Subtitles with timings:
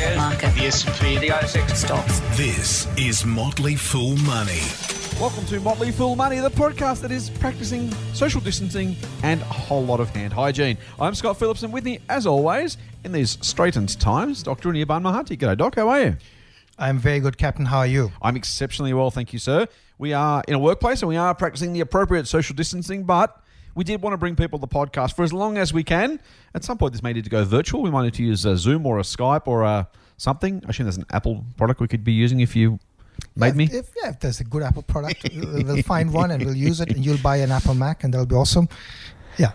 [0.00, 0.54] shares, Market.
[0.54, 1.76] the S&P, the ASX.
[1.76, 2.20] Stocks.
[2.36, 4.60] This is Motley Fool Money.
[5.20, 9.84] Welcome to Motley Fool Money, the podcast that is practicing social distancing and a whole
[9.84, 10.78] lot of hand hygiene.
[10.98, 14.70] I'm Scott Phillips, and with me, as always, in these straitened times, Dr.
[14.70, 15.36] Anirban Mahanti.
[15.36, 15.74] G'day, Doc.
[15.76, 16.16] How are you?
[16.78, 17.66] I'm very good, Captain.
[17.66, 18.10] How are you?
[18.22, 19.66] I'm exceptionally well, thank you, sir.
[19.98, 23.39] We are in a workplace and we are practicing the appropriate social distancing, but
[23.74, 26.20] we did want to bring people to the podcast for as long as we can.
[26.54, 27.82] At some point, this may need to go virtual.
[27.82, 30.62] We might need to use a Zoom or a Skype or a something.
[30.66, 32.78] I assume there's an Apple product we could be using if you
[33.36, 33.64] made yeah, me.
[33.64, 36.80] If, yeah, if there's a good Apple product, we'll we'll find one and we'll use
[36.80, 38.68] it, and you'll buy an Apple Mac, and that'll be awesome.
[39.38, 39.52] Yeah,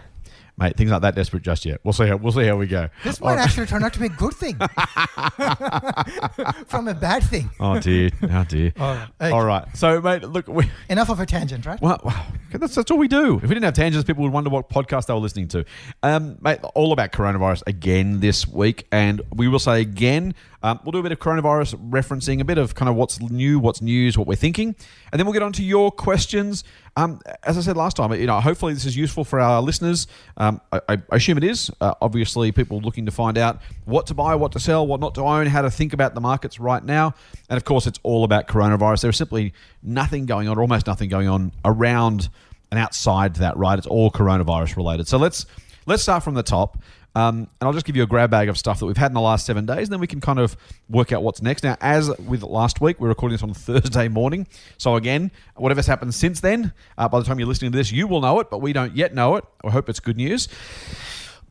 [0.57, 1.81] Mate, things aren't that desperate just yet.
[1.83, 2.87] We'll see how we'll see how we go.
[3.03, 3.43] this might right.
[3.43, 4.55] actually turn out to be a good thing
[6.67, 7.49] from a bad thing.
[7.59, 8.71] Oh dear, oh dear.
[8.79, 9.09] All right.
[9.19, 9.65] Hey, All right.
[9.75, 11.81] So, mate, look, we, Enough of a tangent, right?
[11.81, 13.35] well, wow, that's, that's all we do.
[13.35, 15.65] If we didn't have tangents, people would wonder what podcast they were listening to.
[16.03, 20.33] Um, mate, all about coronavirus again this week, and we will say again.
[20.63, 23.59] Um, we'll do a bit of coronavirus referencing, a bit of kind of what's new,
[23.59, 24.75] what's news, what we're thinking,
[25.11, 26.63] and then we'll get on to your questions.
[26.97, 30.07] Um, as I said last time, you know, hopefully this is useful for our listeners.
[30.37, 31.69] Um, I, I assume it is.
[31.81, 35.13] Uh, obviously, people looking to find out what to buy, what to sell, what not
[35.15, 37.13] to own, how to think about the markets right now,
[37.49, 39.01] and of course, it's all about coronavirus.
[39.01, 42.29] There's simply nothing going on, almost nothing going on around
[42.71, 43.57] and outside that.
[43.57, 43.77] Right?
[43.77, 45.09] It's all coronavirus related.
[45.09, 45.45] So let's
[45.85, 46.77] let's start from the top.
[47.15, 49.13] Um, and I'll just give you a grab bag of stuff that we've had in
[49.13, 50.57] the last seven days, and then we can kind of
[50.89, 51.63] work out what's next.
[51.63, 54.47] Now, as with last week, we're recording this on Thursday morning.
[54.77, 58.07] So, again, whatever's happened since then, uh, by the time you're listening to this, you
[58.07, 59.45] will know it, but we don't yet know it.
[59.63, 60.49] I hope it's good news.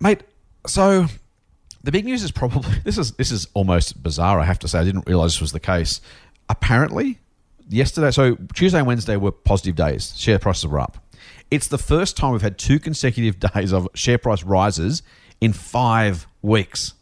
[0.00, 0.22] Mate,
[0.66, 1.06] so
[1.82, 4.80] the big news is probably this is this is almost bizarre, I have to say.
[4.80, 6.02] I didn't realize this was the case.
[6.50, 7.20] Apparently,
[7.70, 10.14] yesterday, so Tuesday and Wednesday were positive days.
[10.18, 10.98] Share prices were up.
[11.50, 15.02] It's the first time we've had two consecutive days of share price rises
[15.40, 16.94] in five weeks.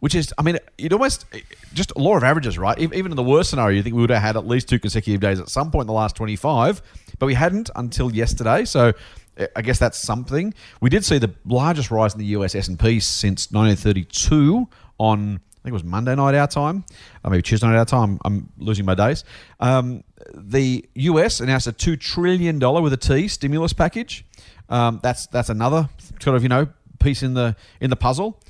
[0.00, 1.26] Which is, I mean, it almost
[1.74, 2.78] just law of averages, right?
[2.78, 5.20] Even in the worst scenario, you think we would have had at least two consecutive
[5.20, 6.80] days at some point in the last 25,
[7.18, 8.64] but we hadn't until yesterday.
[8.64, 8.94] So
[9.38, 10.54] uh, I guess that's something.
[10.80, 14.66] We did see the largest rise in the US S&P since 1932
[14.98, 16.84] on, I think it was Monday night our time,
[17.22, 18.18] or maybe Tuesday night our time.
[18.24, 19.24] I'm losing my days.
[19.60, 20.02] Um,
[20.34, 24.24] the US announced a $2 trillion with a T stimulus package.
[24.70, 25.88] Um, that's that's another
[26.20, 26.68] sort of, you know,
[27.00, 28.40] piece in the in the puzzle.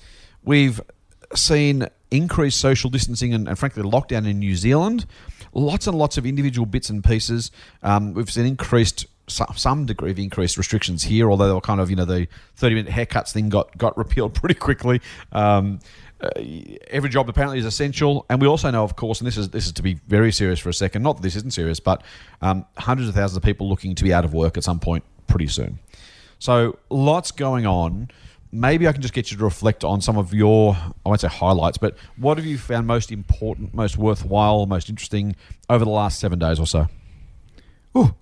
[0.42, 0.80] We've
[1.34, 5.06] seen increased social distancing and, and frankly lockdown in New Zealand.
[5.52, 7.50] Lots and lots of individual bits and pieces.
[7.82, 11.88] Um, we've seen increased some degree of increased restrictions here, although they were kind of
[11.88, 15.00] you know the thirty minute haircuts thing got got repealed pretty quickly.
[15.32, 15.80] Um,
[16.20, 16.28] uh,
[16.88, 19.66] every job apparently is essential, and we also know, of course, and this is this
[19.66, 21.02] is to be very serious for a second.
[21.02, 22.02] Not that this isn't serious, but
[22.42, 25.04] um, hundreds of thousands of people looking to be out of work at some point
[25.26, 25.78] pretty soon.
[26.38, 28.10] So lots going on.
[28.52, 31.28] Maybe I can just get you to reflect on some of your, I won't say
[31.28, 35.36] highlights, but what have you found most important, most worthwhile, most interesting
[35.68, 36.88] over the last seven days or so?
[37.96, 38.12] Ooh,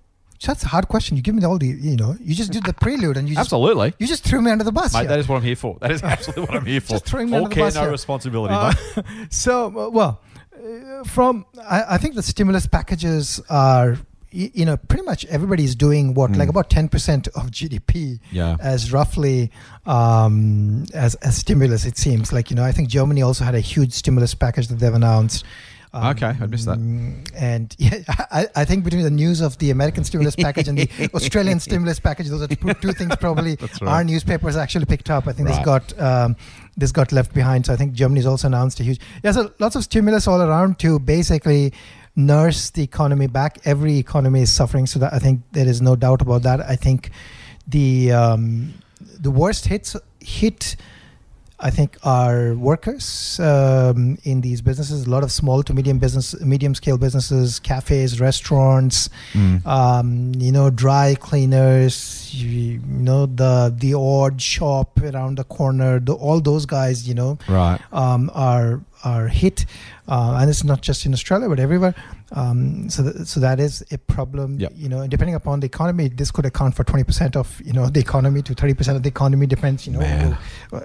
[0.45, 1.17] that's a hard question.
[1.17, 3.47] You give me all the, you know, you just did the prelude, and you just
[3.47, 3.93] Absolutely.
[3.97, 4.93] you just threw me under the bus.
[4.93, 5.09] Mate, here.
[5.09, 5.77] that is what I'm here for.
[5.81, 6.91] That is absolutely what I'm here for.
[6.91, 7.91] Just throwing me All under the care, bus no here.
[7.91, 8.53] responsibility.
[8.53, 8.73] Uh,
[9.29, 10.21] so, uh, well,
[10.55, 13.97] uh, from I, I think the stimulus packages are,
[14.31, 18.57] you know, pretty much everybody's doing what, like about ten percent of GDP, Yeah.
[18.59, 19.51] as roughly
[19.85, 21.85] um, as as stimulus.
[21.85, 24.79] It seems like you know, I think Germany also had a huge stimulus package that
[24.79, 25.43] they've announced.
[25.91, 26.73] Okay, I missed that.
[26.73, 30.77] Um, And yeah, I, I think between the news of the American stimulus package and
[30.77, 33.81] the Australian stimulus package, those are two things probably right.
[33.81, 35.27] our newspapers actually picked up.
[35.27, 35.55] I think Right.
[35.57, 36.35] this got um,
[36.77, 37.65] this got left behind.
[37.65, 39.31] So I think Germany's also announced a huge yeah.
[39.31, 41.73] So lots of stimulus all around to basically
[42.15, 43.59] nurse the economy back.
[43.65, 46.59] Every economy is suffering, so that I think there is no doubt about that.
[46.61, 47.11] I think
[47.67, 48.73] the um,
[49.19, 50.75] the worst hits hit.
[51.61, 55.05] I think are workers um, in these businesses.
[55.05, 59.65] A lot of small to medium business, medium scale businesses, cafes, restaurants, Mm.
[59.67, 65.99] um, you know, dry cleaners, you, you know, the the odd shop around the corner.
[65.99, 67.79] The, all those guys, you know, Right.
[67.91, 69.65] um, are are hit,
[70.07, 71.95] uh, and it's not just in Australia but everywhere.
[72.31, 74.59] Um, so th- so that is a problem.
[74.59, 74.73] Yep.
[74.75, 77.87] You know, depending upon the economy, this could account for twenty percent of you know
[77.87, 79.47] the economy to thirty percent of the economy.
[79.47, 79.99] Depends, you know.
[79.99, 80.37] Man.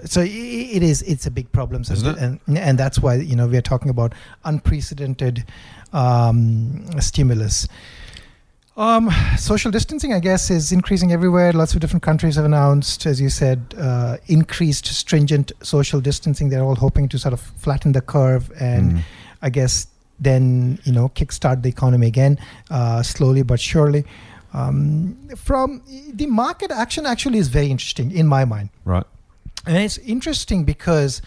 [0.05, 3.57] So it is it's a big problem, so and and that's why you know we
[3.57, 4.13] are talking about
[4.43, 5.45] unprecedented
[5.93, 7.67] um, stimulus.
[8.77, 11.53] Um, social distancing, I guess, is increasing everywhere.
[11.53, 16.49] Lots of different countries have announced, as you said, uh, increased stringent social distancing.
[16.49, 18.99] They're all hoping to sort of flatten the curve and, Mm.
[19.41, 19.87] I guess,
[20.19, 22.37] then you know kickstart the economy again,
[22.69, 24.05] uh, slowly but surely.
[24.53, 25.81] Um, from
[26.13, 28.69] the market action, actually, is very interesting in my mind.
[28.85, 29.03] Right.
[29.65, 31.21] And it's interesting because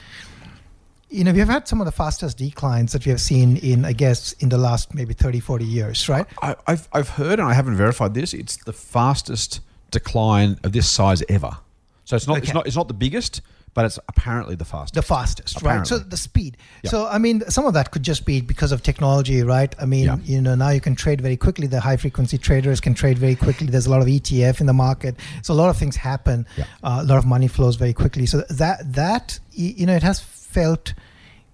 [1.10, 3.92] you know, we've had some of the fastest declines that we have seen in, I
[3.92, 6.26] guess, in the last maybe 30, 40 years, right?
[6.42, 9.60] I, I've, I've heard, and I haven't verified this, it's the fastest
[9.90, 11.56] decline of this size ever.
[12.04, 13.40] So it's not, it's not, it's not the biggest,
[13.74, 14.94] but it's apparently the fastest.
[14.94, 15.86] the fastest, right?
[15.86, 16.56] So the speed.
[16.82, 16.90] Yeah.
[16.90, 19.74] So I mean, some of that could just be because of technology, right?
[19.80, 20.16] I mean, Yeah.
[20.24, 21.66] you know, now you can trade very quickly.
[21.66, 23.66] The high frequency traders can trade very quickly.
[23.68, 26.46] There's a lot of ETF in the market, so a lot of things happen.
[26.56, 26.64] Yeah.
[26.82, 28.26] Uh, a lot of money flows very quickly.
[28.26, 30.18] So that that you know, it has
[30.60, 30.94] felt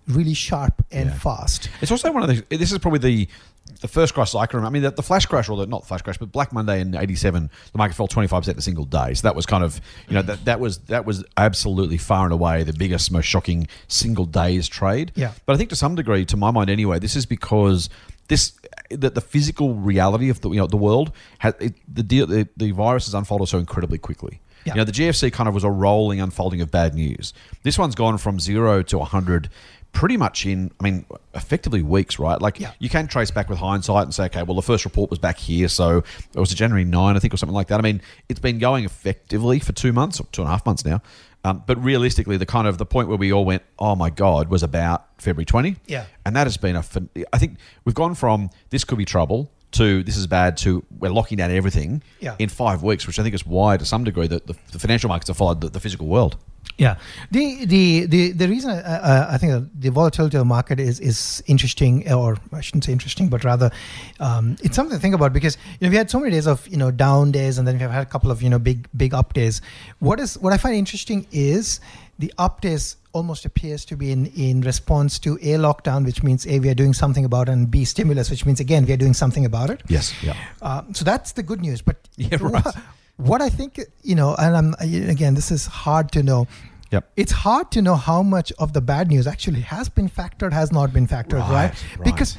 [0.08, 1.18] really sharp and Yeah.
[1.18, 1.68] fast.
[1.80, 2.56] It's also one of the.
[2.56, 3.28] This is probably the
[3.80, 4.72] the first crash I can remember.
[4.72, 6.94] I mean, the, the flash crash, or the, not flash crash, but Black Monday in
[6.94, 9.14] '87, the market fell 25 percent in a single day.
[9.14, 12.32] So that was kind of, you know, that, that was that was absolutely far and
[12.32, 15.12] away the biggest, most shocking single day's trade.
[15.14, 15.32] Yeah.
[15.46, 17.88] But I think to some degree, to my mind anyway, this is because
[18.28, 18.52] this
[18.90, 22.46] that the physical reality of the you know the world has it, the deal the,
[22.56, 24.40] the virus has unfolded so incredibly quickly.
[24.64, 24.74] Yeah.
[24.74, 27.32] You know, the GFC kind of was a rolling unfolding of bad news.
[27.62, 29.50] This one's gone from zero to 100
[29.92, 32.42] pretty much in, I mean, effectively weeks, right?
[32.42, 32.72] Like, Yeah.
[32.80, 35.38] you can trace back with hindsight and say, okay, well, the first report was back
[35.38, 35.68] here.
[35.68, 35.98] So
[36.34, 37.78] it was January 9, I think, or something like that.
[37.78, 40.84] I mean, it's been going effectively for two months or two and a half months
[40.84, 41.00] now.
[41.44, 44.48] Um, but realistically, the kind of the point where we all went, oh my God,
[44.48, 45.76] was about February 20.
[45.86, 46.06] Yeah.
[46.26, 46.82] And that has been a,
[47.32, 51.10] I think we've gone from this could be trouble to this is bad to we're
[51.12, 52.36] locking down everything Yeah.
[52.38, 55.08] in five weeks, which I think is why, to some degree, that the, the financial
[55.08, 56.36] markets have followed the, the physical world.
[56.78, 56.96] Yeah,
[57.30, 60.98] the the the the reason I, I, I think the volatility of the market is
[60.98, 63.70] is interesting, uh, or I shouldn't say interesting, but rather
[64.18, 66.66] um, it's something to think about because you know we had so many days of
[66.66, 69.12] you know down days, and then we've had a couple of you know big big
[69.14, 69.60] up days.
[70.00, 71.80] What is what I find interesting is
[72.18, 76.46] the up days almost appears to be in in response to a lockdown, which means
[76.46, 78.96] a we are doing something about it, and b stimulus, which means again we are
[78.96, 79.82] doing something about it.
[79.88, 80.12] Yes.
[80.22, 80.36] Yeah.
[80.62, 81.82] Uh, so that's the good news.
[81.82, 82.64] But Yeah, right.
[83.16, 86.46] what, I think, you know, and I'm again, this is hard to know.
[86.90, 87.10] Yep.
[87.16, 90.70] It's hard to know how much of the bad news actually has been factored, has
[90.70, 91.50] not been factored, right?
[91.50, 92.04] Right, right.
[92.04, 92.38] Because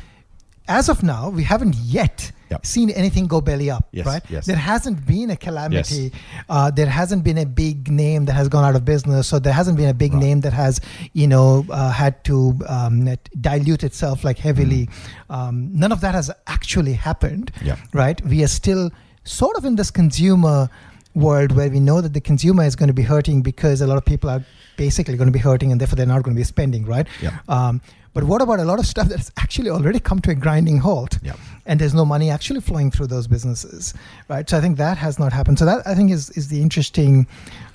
[0.68, 2.64] as of now, we haven't yet Yep.
[2.66, 4.22] seen anything go belly up, Yes, right?
[4.30, 4.46] yes.
[4.46, 6.12] There hasn't been a calamity.
[6.48, 9.28] Uh, there hasn't been a big name that has gone out of business.
[9.28, 10.22] So there hasn't been a big Right.
[10.22, 10.80] name that has,
[11.14, 13.10] you know, uh, had to um,
[13.42, 14.88] dilute itself like heavily.
[15.30, 17.66] Um, none of that has actually happened, Mm.
[17.66, 17.76] Yeah.
[17.94, 18.24] right?
[18.24, 18.92] We are still
[19.24, 20.70] sort of in this consumer
[21.16, 23.98] world where we know that the consumer is going to be hurting because a lot
[23.98, 24.44] of people are
[24.78, 27.08] basically going to be hurting and therefore they're not going to be spending, right?
[27.22, 27.40] Yeah.
[27.48, 27.82] Um,
[28.16, 31.20] but what about a lot of stuff that's actually already come to a grinding halt?
[31.22, 31.34] Yeah.
[31.68, 33.94] And there's no money actually flowing through those businesses,
[34.30, 34.48] right?
[34.50, 35.58] So I think that has not happened.
[35.60, 37.28] So that I think is is the interesting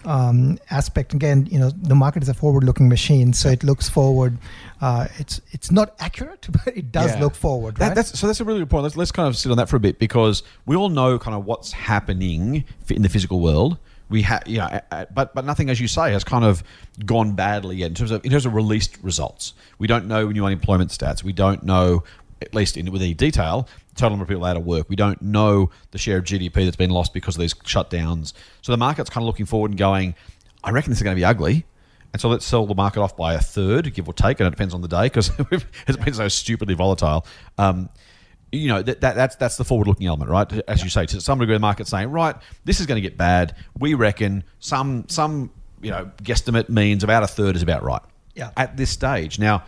[0.04, 1.12] um, aspect.
[1.12, 4.38] Again, you know, the market is a forward-looking machine, so it looks forward.
[4.80, 7.20] Uh, it's it's not accurate, but it does Yeah.
[7.24, 8.84] look forward, That- that's, so that's a really good point.
[8.84, 11.36] Let's, let's kind of sit on that for a bit because we all know kind
[11.36, 13.76] of what's happening in the physical world.
[14.10, 14.80] We have, you know,
[15.14, 16.62] but but nothing, as you say, has kind of
[17.06, 19.54] gone badly yet in terms of in terms of released results.
[19.78, 21.22] We don't know new unemployment stats.
[21.22, 22.02] We don't know,
[22.42, 24.88] at least in with any detail, total number of people out of work.
[24.88, 28.32] We don't know the share of GDP that's been lost because of these shutdowns.
[28.62, 30.14] So the market's kind of looking forward and going,
[30.64, 31.66] I reckon this is going to be ugly.
[32.12, 34.50] And so let's sell the market off by a third, give or take, and it
[34.50, 35.30] depends on the day because
[35.86, 37.24] it's been so stupidly volatile.
[37.56, 37.88] Um,
[38.52, 40.50] you know that, that that's that's the forward-looking element, right?
[40.68, 43.16] As you say, to some degree, the market's saying, right, this is going to get
[43.16, 43.54] bad.
[43.78, 45.50] We reckon some some
[45.82, 48.02] you know guesstimate means about a third is about right.
[48.34, 48.50] Yeah.
[48.56, 49.64] At this stage, now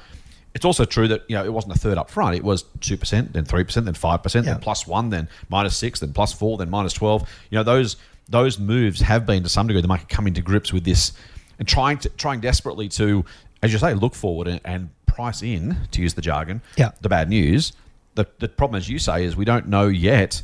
[0.55, 2.37] it's also true that you know it wasn't a third up front.
[2.37, 4.53] It was two percent, then three percent, then five percent, Yeah.
[4.55, 7.29] then plus one, then minus six, then plus four, then minus twelve.
[7.51, 7.97] You know those
[8.29, 11.13] those moves have been to some degree the market coming to grips with this
[11.59, 13.25] and trying to trying desperately to,
[13.63, 16.63] as you say, look forward and, and price in to use the jargon.
[16.77, 16.93] Yeah.
[17.01, 17.73] The bad news.
[18.15, 20.43] The the problem, as you say, is we don't know yet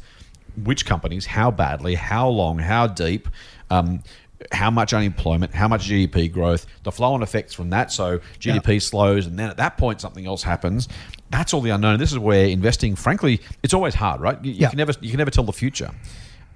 [0.65, 3.29] which companies, how badly, how long, how deep.
[3.71, 4.03] Um,
[4.53, 7.91] how much unemployment, how much GDP growth, the flow on effects from that.
[7.91, 10.89] So GDP slows, and then at that point something else happens.
[11.31, 11.99] That's all the unknown.
[11.99, 14.43] This is where investing, frankly, it's always hard, right?
[14.45, 14.69] You, you Yeah.
[14.69, 15.91] can never you can never tell the future.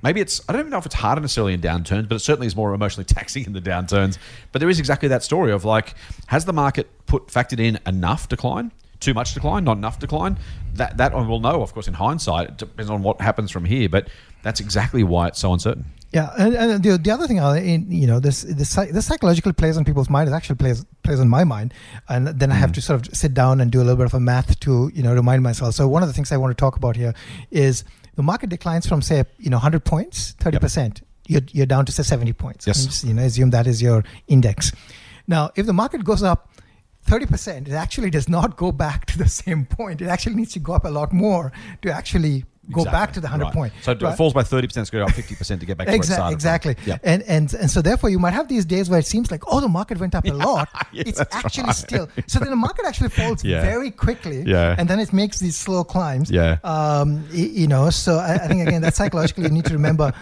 [0.00, 2.46] Maybe it's I don't even know if it's harder necessarily in downturns, but it certainly
[2.46, 4.16] is more emotionally taxing in the downturns.
[4.52, 5.94] But there is exactly that story of like,
[6.26, 8.70] has the market put factored in enough decline?
[9.02, 10.38] Too much decline, not enough decline.
[10.74, 12.48] That that one will know, of course, in hindsight.
[12.48, 14.08] It depends on what happens from here, but
[14.42, 15.84] that's exactly why it's so uncertain.
[16.12, 19.54] Yeah, and, and the, the other thing, uh, you know, this this, psy- this psychologically
[19.54, 20.28] plays on people's mind.
[20.28, 21.74] It actually plays plays on my mind,
[22.08, 24.14] and then I have to sort of sit down and do a little bit of
[24.14, 25.74] a math to you know remind myself.
[25.74, 27.14] So one of the things I want to talk about here
[27.50, 31.02] is the market declines from say you know 100 points, 30 percent.
[31.28, 32.66] You're, you're down to say 70 points.
[32.66, 33.02] Yes.
[33.02, 34.72] And you know, assume that is your index.
[35.28, 36.50] Now, if the market goes up
[37.06, 40.00] 30%, it actually does not go back to the same point.
[40.00, 42.92] It actually needs to go up a lot more to actually go Exactly.
[42.92, 43.52] back to the 100 Right.
[43.54, 43.72] point.
[43.82, 45.94] So it falls by 30%, it's going to go up 50% to get back to
[45.94, 46.14] Exactly.
[46.14, 46.34] started from.
[46.34, 46.76] Exactly.
[46.86, 46.98] Yeah.
[47.02, 49.60] And and and so therefore you might have these days where it seems like oh
[49.60, 50.68] the market went up a lot.
[50.92, 51.74] Yeah, it's actually right.
[51.74, 53.62] still so then the market actually falls Yeah.
[53.62, 54.42] very quickly.
[54.46, 54.76] Yeah.
[54.78, 56.30] And then it makes these slow climbs.
[56.30, 56.58] Yeah.
[56.62, 60.12] Um, you know, so I, I think again that psychologically you need to remember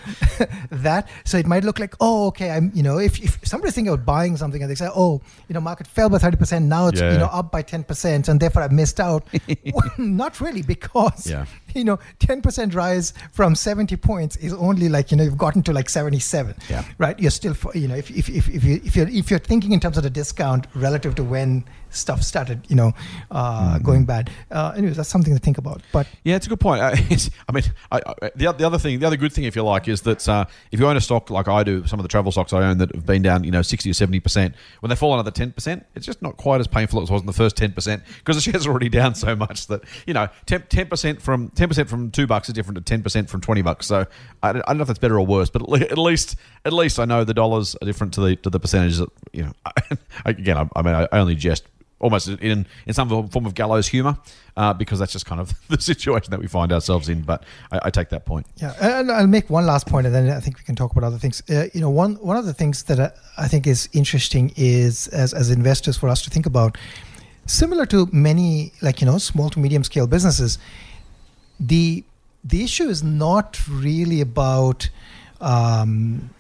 [0.70, 1.09] that.
[1.25, 4.04] So it might look like oh okay I'm you know if, if somebody's thinking about
[4.06, 7.00] buying something and they say oh you know market fell by thirty percent now it's
[7.00, 7.12] Yeah.
[7.12, 9.26] you know up by ten percent and therefore I've missed out.
[9.75, 11.44] well, not really because Yeah.
[11.74, 15.72] you know 10% rise from 70 points is only like you know you've gotten to
[15.72, 16.84] like 77 Yeah.
[16.98, 19.72] right you're still you know if, if, if, if, you, if you're if you're thinking
[19.72, 22.92] in terms of the discount relative to when stuff started you know
[23.30, 23.85] uh, Mm-hmm.
[23.85, 26.80] going bad uh, anyways that's something to think about but Yeah, it's a good point.
[27.11, 29.62] It's, I mean, I, I, the, the other thing, the other good thing, if you
[29.62, 32.09] like, is that uh, if you own a stock like I do, some of the
[32.09, 34.97] travel stocks I own that have been down, you know, 60 or 70%, when they
[34.97, 37.56] fall another 10%, it's just not quite as painful as it was in the first
[37.56, 41.50] 10% because the shares are already down so much that, you know, 10, percent from
[41.50, 43.87] 10% from 2 bucks is different to 10% from 20 bucks.
[43.87, 44.06] So
[44.42, 46.37] I, don't- I don't know if that's better or worse, but at le- at least
[46.64, 49.42] at least I know the dollars are different to the to the percentages that, you
[49.44, 49.52] know,
[50.25, 51.64] again, I, I mean, I only jest
[52.00, 54.19] almost in in some form of gallows humor,
[54.57, 57.23] uh, because that's just kind of the situation that we find ourselves in.
[57.23, 58.47] But I, I take that point.
[58.57, 61.04] Yeah, and I'll make one last point, and then I think we can talk about
[61.04, 61.42] other things.
[61.49, 65.09] Uh, you know, one one of the things that I, I think is interesting is
[65.09, 66.76] as as investors for us to think about,
[67.47, 70.59] similar to many like you know small to medium scale businesses,
[71.61, 72.02] the
[72.42, 74.88] the issue is not really about.
[75.40, 76.30] Um,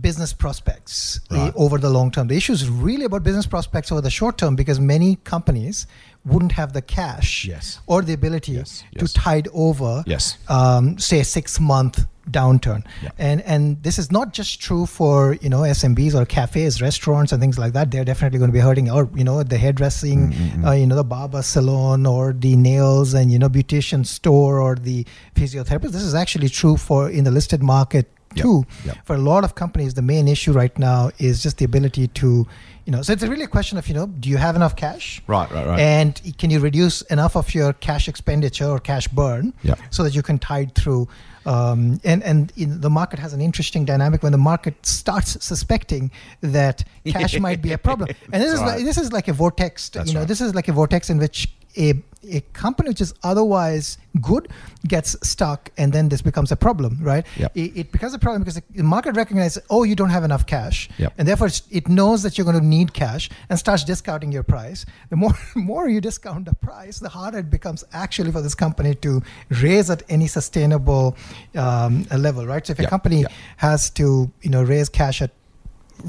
[0.00, 1.52] business prospects uh, Right.
[1.56, 2.28] over the long term.
[2.28, 5.86] The issue is really about business prospects over the short term because many companies
[6.24, 7.80] wouldn't have the cash Yes.
[7.86, 9.12] or the ability Yes, to yes.
[9.12, 10.04] tide over
[10.48, 13.08] um, say a six month downturn Yeah.
[13.18, 17.40] and and this is not just true for you know SMBs or cafes restaurants and
[17.40, 20.64] things like that they're definitely going to be hurting or you know the hairdressing Mm-hmm.
[20.66, 24.74] uh, you know the barber salon or the nails and you know beautician store or
[24.74, 25.06] the
[25.36, 28.42] physiotherapist this is actually true for in the listed market Yep.
[28.44, 28.96] too Yep.
[29.06, 32.46] for a lot of companies the main issue right now is just the ability to
[32.84, 35.22] you know so it's really a question of you know do you have enough cash
[35.26, 35.80] Right, right, right.
[35.80, 39.76] and can you reduce enough of your cash expenditure or cash burn Yeah.
[39.90, 41.08] so that you can tide through
[41.46, 46.10] um, and and in, the market has an interesting dynamic when the market starts suspecting
[46.42, 48.76] that cash might be a problem and this That's is right.
[48.76, 50.28] like, this is like a vortex That's you know right.
[50.28, 51.94] this is like a vortex in which a,
[52.24, 54.48] a company which is otherwise good
[54.86, 57.26] gets stuck and then this becomes a problem right?
[57.36, 57.56] Yep.
[57.56, 60.88] it, it becomes a problem because the market recognizes oh you don't have enough cash.
[60.98, 61.14] Yep.
[61.18, 64.84] and therefore it knows that you're going to need cash and starts discounting your price.
[65.10, 68.94] The more more you discount the price the harder it becomes actually for this company
[68.96, 69.22] to
[69.62, 71.16] raise at any sustainable
[71.54, 72.66] um, level right?
[72.66, 73.24] So if Yeah, a company
[73.58, 75.30] has to you know raise cash at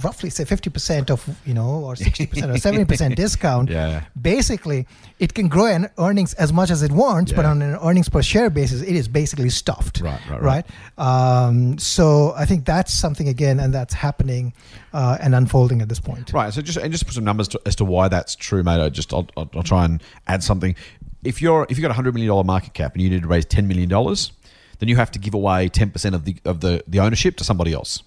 [0.03, 4.03] roughly say 50% of you know or 60% or 70% discount Yeah.
[4.21, 4.85] basically
[5.19, 8.21] it can grow in earnings as much as it wants but on an earnings per
[8.21, 10.65] share basis it is basically stuffed Right, right, right.
[10.97, 14.53] um, so i think that's something again and that's happening
[14.93, 16.53] uh, and unfolding at this point Right.
[16.53, 18.79] So just and just put some numbers to, as to why that's true, mate.
[18.81, 20.75] I just I'll, I'll, I'll try and add something.
[21.23, 23.27] If you're if you've got a hundred million dollar market cap and you need to
[23.27, 24.31] raise ten million dollars,
[24.79, 27.43] then you have to give away ten percent of the of the the ownership to
[27.43, 28.01] somebody else.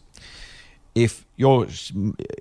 [0.94, 1.66] If you're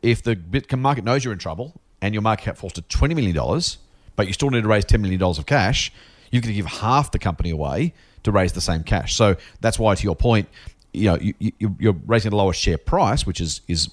[0.03, 3.15] if the Bitcoin market knows you're in trouble and your market cap falls to twenty
[3.15, 3.77] million dollars,
[4.15, 5.91] but you still need to raise ten million dollars of cash,
[6.31, 7.93] going to give half the company away
[8.23, 9.15] to raise the same cash.
[9.15, 10.47] So that's why, to your point,
[10.93, 13.89] you know you, you, you're raising the lowest share price, which is is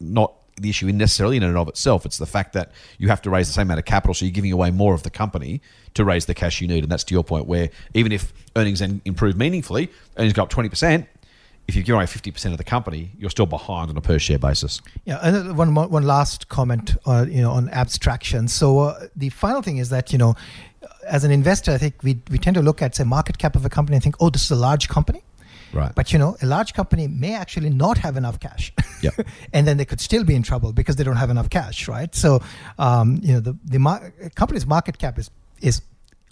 [0.00, 2.06] not the issue necessarily in and of itself.
[2.06, 4.32] It's the fact that you have to raise the same amount of capital, so you're
[4.32, 5.60] giving away more of the company
[5.94, 6.84] to raise the cash you need.
[6.84, 10.68] And that's to your point, where even if earnings improve meaningfully, earnings go up twenty
[10.68, 11.08] percent.
[11.66, 14.18] If you give away fifty percent of the company, you're still behind on a per
[14.18, 14.80] share basis.
[15.04, 18.48] Yeah, and one one last comment, uh, you know, on abstraction.
[18.48, 20.34] So uh, the final thing is that you know,
[21.06, 23.64] as an investor, I think we we tend to look at say market cap of
[23.64, 25.22] a company and think, oh, this is a large company.
[25.72, 25.92] Right.
[25.94, 28.72] But you know, a large company may actually not have enough cash.
[29.02, 29.26] Yep.
[29.52, 32.14] and then they could still be in trouble because they don't have enough cash, right?
[32.14, 32.40] So,
[32.78, 35.30] um, you know, the the mar- company's market cap is
[35.60, 35.82] is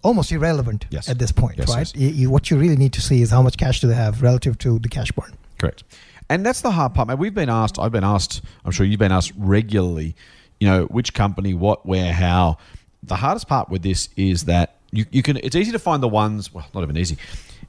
[0.03, 1.09] almost irrelevant Yes.
[1.09, 1.79] at this point, Yes, right?
[1.79, 1.95] yes.
[1.95, 4.23] You, you, what you really need to see is how much cash do they have
[4.23, 5.33] relative to the cash burn.
[5.59, 5.85] Correct.
[6.29, 7.19] And that's the hard part, man.
[7.19, 10.15] We've been asked, I've been asked, I'm sure you've been asked regularly,
[10.61, 12.59] you know, which company, what, where, how.
[13.03, 16.09] The hardest part with this is that you, you can, it's easy to find the
[16.09, 17.17] ones, well, not even easy.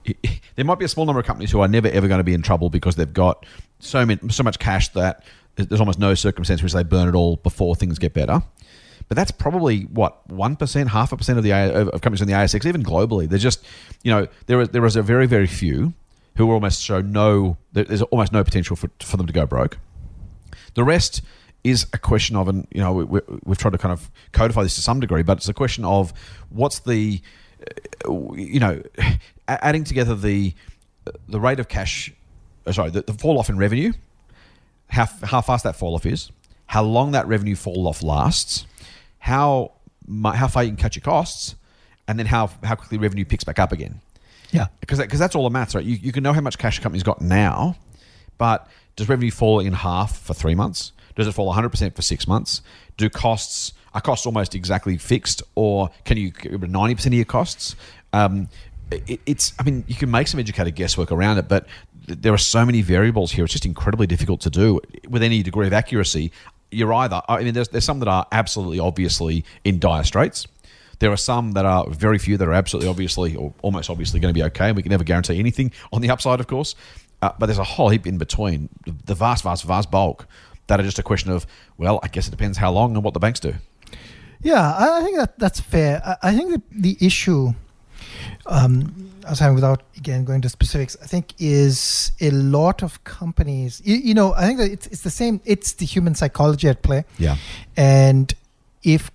[0.55, 2.33] There might be a small number of companies who are never ever going to be
[2.35, 3.45] in trouble because they've got
[3.79, 5.23] so many, so much cash that
[5.55, 8.43] there's almost no circumstance in which they burn it all before things get better.
[9.07, 12.33] But that's probably what one percent, half a percent of the of companies in the
[12.33, 13.27] ASX, even globally.
[13.27, 13.65] There's just
[14.03, 15.93] you know there is there is a very very few
[16.37, 17.57] who almost show no.
[17.73, 19.77] There's almost no potential for for them to go broke.
[20.73, 21.21] The rest
[21.63, 24.75] is a question of, and you know, we, we've tried to kind of codify this
[24.75, 26.13] to some degree, but it's a question of
[26.49, 27.21] what's the
[28.07, 28.81] uh, you know,
[29.47, 30.53] adding together the
[31.27, 32.13] the rate of cash,
[32.65, 33.93] uh, sorry, the, the fall off in revenue,
[34.87, 36.31] how how fast that fall off is,
[36.67, 38.65] how long that revenue fall off lasts,
[39.23, 39.71] how
[40.05, 41.55] mu- how far you can cut your costs,
[42.09, 44.01] and then how how quickly revenue picks back up again
[44.51, 44.67] Yeah.
[44.81, 45.85] because because that's all the maths, right?
[45.85, 47.77] You, you can know how much cash a company's got now,
[48.37, 50.91] but does revenue fall in half for three months?
[51.15, 52.61] Does it fall 100% for six months?
[52.97, 57.13] Do costs are costs almost exactly fixed, or can you get rid of 90% of
[57.13, 57.75] your costs?
[58.11, 58.49] Um,
[58.91, 61.65] it, it's I mean you can make some educated guesswork around it, but
[62.05, 63.45] there are so many variables here.
[63.45, 66.33] It's just incredibly difficult to do with any degree of accuracy.
[66.73, 70.47] You're either I mean there's there's some that are absolutely obviously in dire straits.
[70.99, 74.33] There are some that are very few that are absolutely obviously or almost obviously going
[74.33, 74.67] to be okay.
[74.67, 76.75] And we can never guarantee anything on the upside, of course.
[77.21, 78.69] Uh, but there's a whole heap in between.
[79.05, 80.27] The vast, vast, vast bulk
[80.67, 81.45] that are just a question of,
[81.77, 83.55] well, I guess it depends how long and what the banks do.
[84.41, 86.17] Yeah, I, think that that's fair.
[86.21, 87.53] I, think the issue,
[88.45, 93.03] um, I was saying without again going to specifics, I think is a lot of
[93.03, 93.81] companies.
[93.85, 95.41] You, you know, I think that it's it's the same.
[95.45, 97.05] It's the human psychology at play.
[97.17, 97.37] Yeah.
[97.77, 98.33] And
[98.83, 99.11] if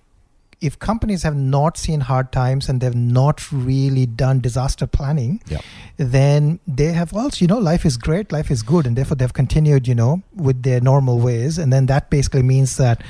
[0.61, 5.59] if companies have not seen hard times and they've not really done disaster planning, Yeah.
[5.95, 9.31] then they have also, you know, life is great, life is good, and therefore they've
[9.31, 11.57] continued, you know, with their normal ways.
[11.57, 13.01] And then that basically means that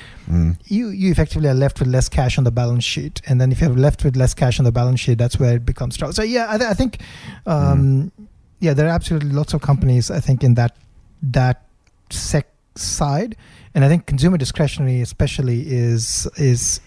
[0.68, 3.20] you you effectively are left with less cash on the balance sheet.
[3.28, 5.66] And then if you're left with less cash on the balance sheet, that's where it
[5.66, 6.14] becomes trouble.
[6.14, 7.00] So yeah, I, th- I think,
[7.48, 8.12] um,
[8.60, 10.12] yeah, there are absolutely lots of companies.
[10.12, 10.76] I think in that
[11.24, 11.64] that
[12.12, 13.36] sec side,
[13.74, 16.80] and I think consumer discretionary especially is is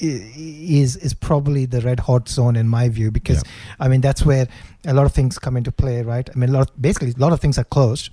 [0.00, 3.42] is is probably the red hot zone in my view because
[3.80, 4.46] I mean that's where
[4.86, 6.28] a lot of things come into play, right?
[6.32, 8.10] I mean, a lot of, basically a lot of things are closed.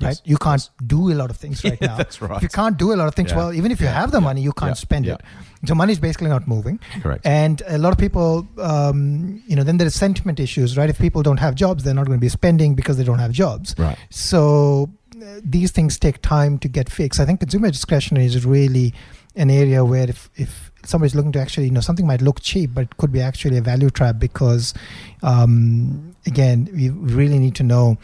[0.00, 1.96] Right, Yes, you can't do a lot of things right Yeah, now.
[1.98, 2.36] that's right.
[2.38, 3.36] If you can't do a lot of things, Yeah.
[3.36, 5.14] well, even if you Yeah, have the yeah, money, you can't yeah, spend yeah.
[5.14, 5.20] it.
[5.66, 6.80] So money is basically not moving.
[7.00, 7.24] Correct.
[7.24, 10.90] And a lot of people, um, you know, then there is sentiment issues, right?
[10.90, 13.30] If people don't have jobs, they're not going to be spending because they don't have
[13.30, 13.76] jobs.
[13.78, 13.96] Right.
[14.10, 17.20] So uh, these things take time to get fixed.
[17.20, 18.94] I think consumer discretionary is really
[19.36, 22.70] an area where if, if somebody's looking to actually, you know, something might look cheap,
[22.74, 24.74] but it could be actually a value trap because,
[25.22, 27.96] um, again, we really need to know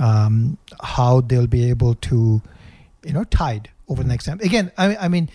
[0.00, 2.40] um, how they'll be able to,
[3.04, 4.40] you know, tide over the next time.
[4.40, 5.28] Again, I, I mean,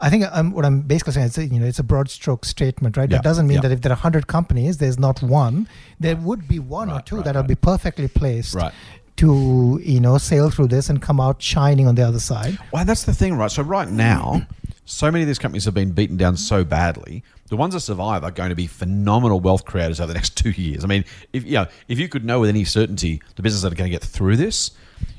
[0.00, 2.96] I think I'm, what I'm basically saying is, you know, it's a broad stroke statement,
[2.96, 3.10] right?
[3.10, 3.62] Yeah, That doesn't mean yeah.
[3.62, 5.68] that if there are 100 companies, there's not one.
[5.98, 7.48] There would be one or two right, that'll right.
[7.48, 8.72] be perfectly placed Right.
[9.16, 12.58] to, you know, sail through this and come out shining on the other side.
[12.72, 13.50] Well, that's the thing, right?
[13.50, 14.46] So right now,
[14.88, 17.22] so many of these companies have been beaten down so badly.
[17.48, 20.50] The ones that survive are going to be phenomenal wealth creators over the next two
[20.50, 20.82] years.
[20.82, 23.72] I mean, if you know, if you could know with any certainty the businesses that
[23.72, 24.70] are going to get through this,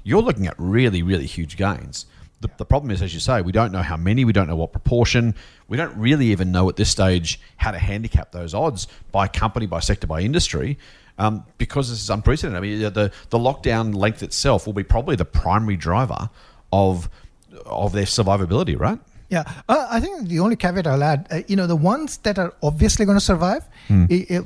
[0.03, 2.07] you're looking at really, really huge gains.
[2.41, 4.55] The, the problem is, as you say, we don't know how many, we don't know
[4.55, 5.35] what proportion,
[5.67, 9.67] we don't really even know at this stage how to handicap those odds by company,
[9.67, 10.79] by sector, by industry.
[11.19, 12.57] Um, because this is unprecedented.
[12.57, 16.29] I mean, the the lockdown length itself will be probably the primary driver
[16.71, 17.09] of
[17.65, 18.99] of their survivability, right?
[19.29, 22.39] Yeah, uh, I think the only caveat I'll add, uh, you know, the ones that
[22.39, 24.05] are obviously going to survive, Hmm.
[24.11, 24.45] i- i-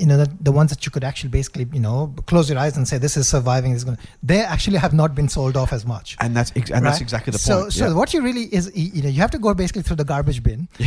[0.00, 2.76] you know, the, the ones that you could actually basically, you know, close your eyes
[2.76, 3.72] and say this is surviving.
[3.72, 6.16] This is going they actually have not been sold off as much.
[6.20, 7.72] And that's ex- and that's exactly the so, point.
[7.74, 7.94] So Yeah.
[7.94, 10.66] what you really is, you know, you have to go basically through the garbage bin,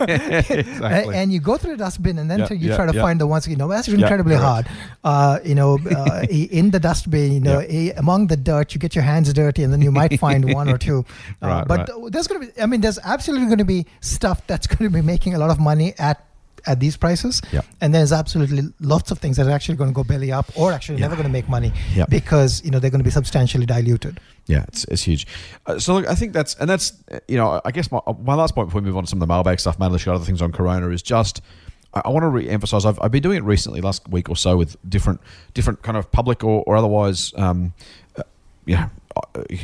[0.00, 1.14] exactly.
[1.16, 3.26] and you go through the dustbin, and then Yeah, you yeah, try to find the
[3.26, 4.66] ones you know that's incredibly hard.
[5.02, 7.60] Uh, you know, uh, in the dustbin, you know,
[7.96, 10.78] among the dirt, you get your hands dirty, and then you might find one or
[10.78, 11.04] two.
[11.42, 12.12] Uh, Right, but right.
[12.12, 14.94] there's going to be, I mean, there's absolutely going to be stuff that's going to
[14.94, 16.24] be making a lot of money at
[16.66, 17.60] at these prices, Yeah.
[17.80, 20.72] and there's absolutely lots of things that are actually going to go belly up or
[20.72, 21.06] actually Yeah.
[21.06, 22.06] never going to make money Yeah.
[22.08, 24.20] because you know they're going to be substantially diluted.
[24.46, 25.26] Yeah, it's, it's huge.
[25.66, 28.14] Uh, so look, I think that's and that's uh, you know I guess my, uh,
[28.24, 30.08] my last point before we move on to some of the mailbag stuff, you got
[30.14, 31.40] other things on Corona, is just
[31.94, 32.84] I, want to re-emphasize.
[32.84, 35.20] I've, I've been doing it recently, last week or so, with different
[35.54, 37.72] different kind of public or, or otherwise, um,
[38.18, 38.22] uh,
[38.72, 38.88] uh,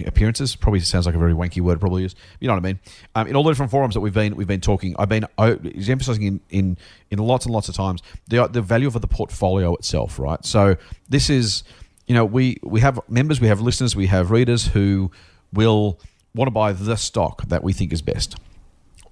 [0.06, 1.80] Appearances probably sounds like a very wanky word.
[1.80, 2.14] Probably is.
[2.40, 2.78] You know what I mean?
[3.14, 5.56] Um, in all the different forums that we've been we've been talking, I've been uh,
[5.88, 6.78] emphasizing in, in
[7.10, 10.18] in lots and lots of times the the value of the portfolio itself.
[10.18, 10.44] Right.
[10.44, 10.76] So
[11.08, 11.64] this is
[12.10, 15.12] you know, we we have members, we have listeners, we have readers who
[15.52, 16.00] will
[16.34, 18.34] want to buy the stock that we think is best,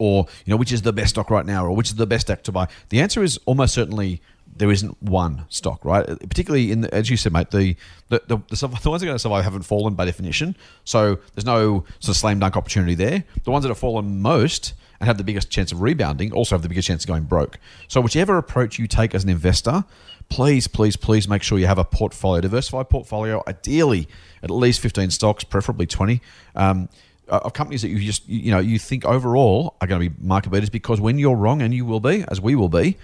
[0.00, 2.26] or you know, which is the best stock right now, or which is the best
[2.26, 2.66] stock to buy.
[2.88, 4.20] The answer is almost certainly
[4.58, 6.04] there isn't one stock, right?
[6.06, 7.76] Particularly in the, as you said, mate, the
[8.08, 11.18] the, the, the, the ones that are going to survive haven't fallen by definition, so
[11.34, 13.24] there's no sort of slam dunk opportunity there.
[13.44, 16.62] The ones that have fallen most and have the biggest chance of rebounding also have
[16.62, 17.58] the biggest chance of going broke.
[17.86, 19.84] So whichever approach you take as an investor,
[20.28, 24.08] please, please, please make sure you have a portfolio, diversified portfolio, ideally
[24.42, 26.20] at least 15 stocks, preferably 20.
[26.54, 26.88] Um,
[27.28, 30.48] of companies that you just you know you think overall are going to be market
[30.48, 32.96] beaters because when you're wrong and you will be as we will be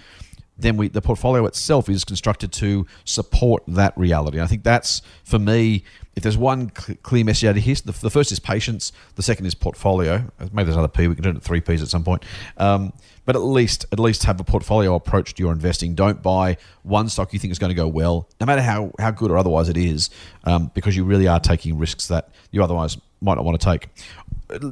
[0.57, 4.39] then we the portfolio itself is constructed to support that reality.
[4.39, 5.83] I think that's for me.
[6.15, 8.93] If there's one cl- clear message out of here, the, the first is patience.
[9.15, 10.31] The second is portfolio.
[10.39, 11.09] Maybe there's another P.
[11.09, 12.23] We can do it three Ps at some point.
[12.55, 12.93] Um,
[13.25, 15.93] but at least at least have a portfolio approach to your investing.
[15.93, 19.11] Don't buy one stock you think is going to go well, no matter how how
[19.11, 20.09] good or otherwise it is,
[20.45, 23.89] um, because you really are taking risks that you otherwise might not want to take.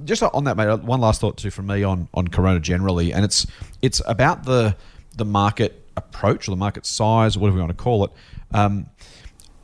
[0.06, 0.84] Just on that, mate.
[0.84, 3.48] One last thought too from me on on Corona generally, and it's
[3.82, 4.78] it's about the
[5.16, 8.12] the market approach or the market size or whatever we want to call it.
[8.54, 8.88] Um,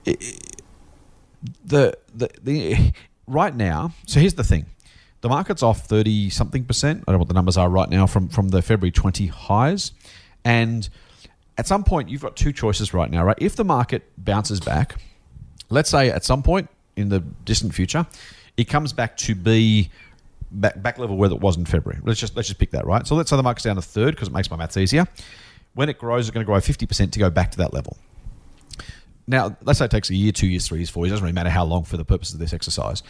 [0.05, 0.55] it
[1.65, 2.93] the, the the
[3.27, 3.93] right now.
[4.05, 4.65] So here's the thing:
[5.21, 7.03] the market's off thirty something percent.
[7.07, 9.91] I don't know what the numbers are right now from from the February twenty highs,
[10.43, 10.87] and
[11.57, 13.23] at some point you've got two choices right now.
[13.23, 14.95] Right, if the market bounces back,
[15.69, 18.05] let's say at some point in the distant future,
[18.57, 19.89] it comes back to be
[20.51, 22.01] back, back level where it was in February.
[22.03, 23.05] Let's just let's just pick that right.
[23.05, 25.05] So let's say the market's down a third because it makes my maths easier.
[25.73, 27.97] When it grows, it's going to grow fifty percent to go back to that level.
[29.27, 31.11] Now, let's say it takes a year, two years, three years, four years.
[31.11, 33.03] It doesn't really matter how long for the purpose of this exercise.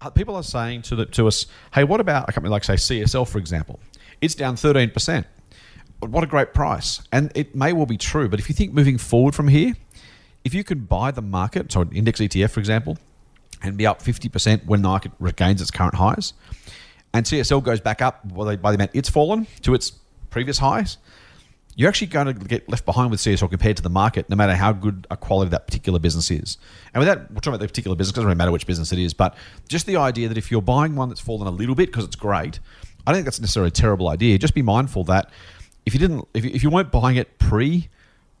[0.00, 2.74] Uh, People are saying to, the, to us, hey, what about a company like, say,
[2.74, 3.78] CSL, for example?
[4.22, 5.26] It's down 13%.
[6.00, 7.02] What a great price.
[7.12, 9.74] And it may well be true, but if you think moving forward from here,
[10.42, 12.96] if you can buy the market, so an index ETF, for example,
[13.62, 16.32] and be up 50% when the market regains its current highs,
[17.12, 19.92] and CSL goes back up by the amount it's fallen to its
[20.30, 20.98] previous highs,
[21.74, 24.54] you're actually going to get left behind with CSL compared to the market, no matter
[24.54, 26.58] how good a quality that particular business is.
[26.92, 28.92] And with that, we're talking about the particular business, it doesn't really matter which business
[28.92, 29.34] it is, but
[29.68, 32.16] just the idea that if you're buying one that's fallen a little bit because it's
[32.16, 32.60] great,
[33.06, 34.38] I don't think that's necessarily a terrible idea.
[34.38, 35.30] Just be mindful that
[35.86, 37.88] if you didn't, if you, if you weren't buying it pre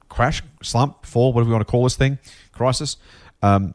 [0.08, 2.18] crash, slump, fall, whatever you want to call this thing,
[2.52, 2.98] crisis,
[3.42, 3.74] um,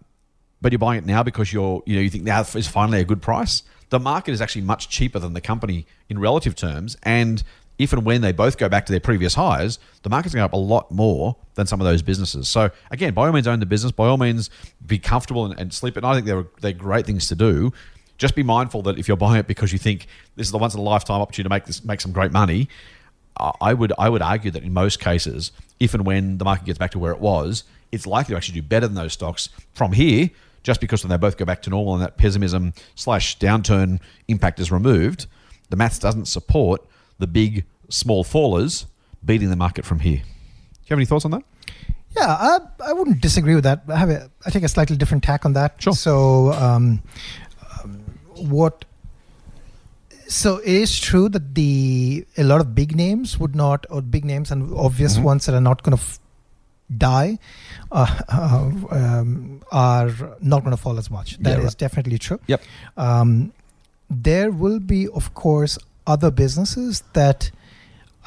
[0.61, 3.03] but you're buying it now because you're, you know, you think now is finally a
[3.03, 3.63] good price.
[3.89, 7.43] The market is actually much cheaper than the company in relative terms, and
[7.77, 10.53] if and when they both go back to their previous highs, the market's going up
[10.53, 12.47] a lot more than some of those businesses.
[12.47, 13.91] So again, by all means, own the business.
[13.91, 14.49] By all means,
[14.85, 15.95] be comfortable and, and sleep.
[15.95, 17.71] And I think they're they're great things to do.
[18.17, 20.73] Just be mindful that if you're buying it because you think this is the once
[20.73, 22.67] in a lifetime opportunity to make this make some great money,
[23.61, 26.79] I would I would argue that in most cases, if and when the market gets
[26.79, 29.91] back to where it was, it's likely to actually do better than those stocks from
[29.91, 30.31] here.
[30.67, 34.59] Just because when they both go back to normal and that pessimism slash downturn impact
[34.59, 35.25] is removed,
[35.69, 36.85] the maths doesn't support
[37.19, 38.85] the big small fallers
[39.23, 40.17] beating the market from here.
[40.17, 41.43] Do you have any thoughts on that?
[42.17, 43.83] Yeah, I, I wouldn't disagree with that.
[43.87, 45.81] I have a, I take a slightly different tack on that.
[45.81, 45.93] Sure.
[45.93, 47.01] So, um,
[47.81, 48.03] um,
[48.35, 48.83] what?
[50.27, 54.25] So it is true that the a lot of big names would not, or big
[54.25, 55.23] names and obvious Mhm.
[55.23, 56.19] ones that are not going to f-
[56.95, 57.37] die,
[57.91, 60.09] uh, uh, um, are
[60.41, 61.37] not going to fall as much.
[61.39, 61.77] That Yeah, is right.
[61.77, 62.39] definitely true.
[62.47, 62.61] Yep.
[62.95, 63.51] Um,
[64.09, 67.51] there will be, of course, other businesses that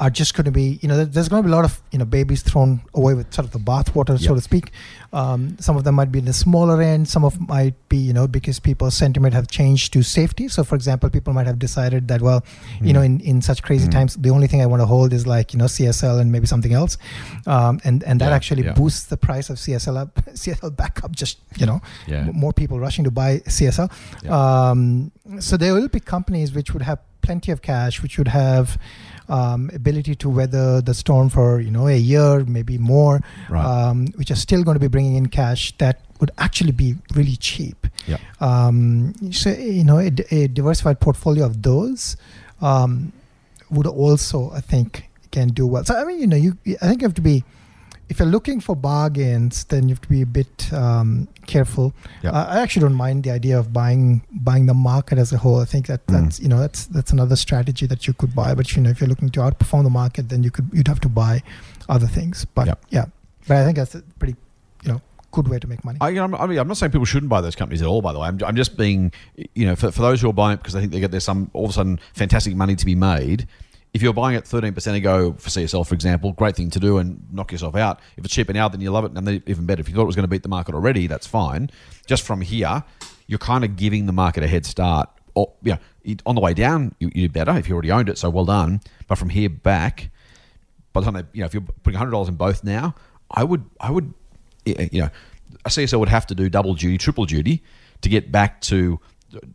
[0.01, 1.99] are just going to be, you know, there's going to be a lot of, you
[1.99, 4.71] know, babies thrown away with sort of the bathwater, so to speak.
[5.13, 7.07] Um, some of them might be in the smaller end.
[7.07, 10.47] Some of might be, you know, because people's sentiment have changed to safety.
[10.47, 12.43] So, for example, people might have decided that, well,
[12.81, 13.91] you know, in, in such crazy Mm.
[13.91, 16.47] times, the only thing I want to hold is like, you know, CSL and maybe
[16.47, 16.97] something else.
[17.45, 18.73] Um, and, and that Yeah, actually yeah.
[18.73, 22.25] boosts the price of CSL up, CSL back up, just, you know, Yeah.
[22.29, 23.87] m- more people rushing to buy CSL.
[24.31, 28.79] Um, so there will be companies which would have plenty of cash, which would have
[29.31, 33.63] um, ability to weather the storm for you know a year, maybe more, Right.
[33.65, 37.37] um, which are still going to be bringing in cash that would actually be really
[37.37, 37.87] cheap.
[38.07, 38.17] Yeah.
[38.39, 40.09] Um, so you know a
[40.47, 42.17] diversified portfolio of those
[42.61, 43.11] um,
[43.69, 45.83] would also, I think, can do well.
[45.85, 47.43] So I mean, you know, you I think you have to be
[48.09, 51.93] if you're looking for bargains, then you have to be a bit um, careful.
[52.23, 52.31] Yeah.
[52.31, 54.05] Uh, I actually don't mind the idea of buying
[54.49, 55.59] buying the market as a whole.
[55.65, 56.13] I think that Mm.
[56.15, 58.49] that's you know that's that's another strategy that you could buy.
[58.59, 61.01] But you know, if you're looking to outperform the market, then you could you'd have
[61.07, 61.33] to buy
[61.95, 62.45] other things.
[62.57, 62.75] But Yeah.
[62.97, 63.05] yeah,
[63.47, 64.35] but I think that's a pretty
[64.83, 65.97] you know good way to make money.
[66.01, 68.01] I, know, I mean, I'm not saying people shouldn't buy those companies at all.
[68.01, 69.13] By the way, I'm, I'm just being,
[69.55, 71.23] you know, for, for those who are buying it because they think they get there's
[71.23, 73.47] some all of a sudden fantastic money to be made.
[73.93, 77.21] If you're buying it 13% ago for CSL, for example, great thing to do and
[77.31, 77.99] knock yourself out.
[78.15, 79.81] If it's cheaper now, then you love it, and then even better.
[79.81, 81.69] If you thought it was going to beat the market already, that's fine.
[82.05, 82.83] Just from here,
[83.27, 85.09] you're kind of giving the market a head start.
[85.35, 85.77] Or yeah,
[86.25, 88.17] on the way down, you, you do better if you already owned it.
[88.17, 88.79] So well done.
[89.07, 90.09] But from here back,
[90.93, 92.95] by the time they, you know, if you're putting hundred dollars in both now,
[93.29, 94.13] I would, I would,
[94.65, 95.09] eh, you know,
[95.65, 97.61] a CSL would have to do double duty, triple duty
[98.01, 98.99] to get back to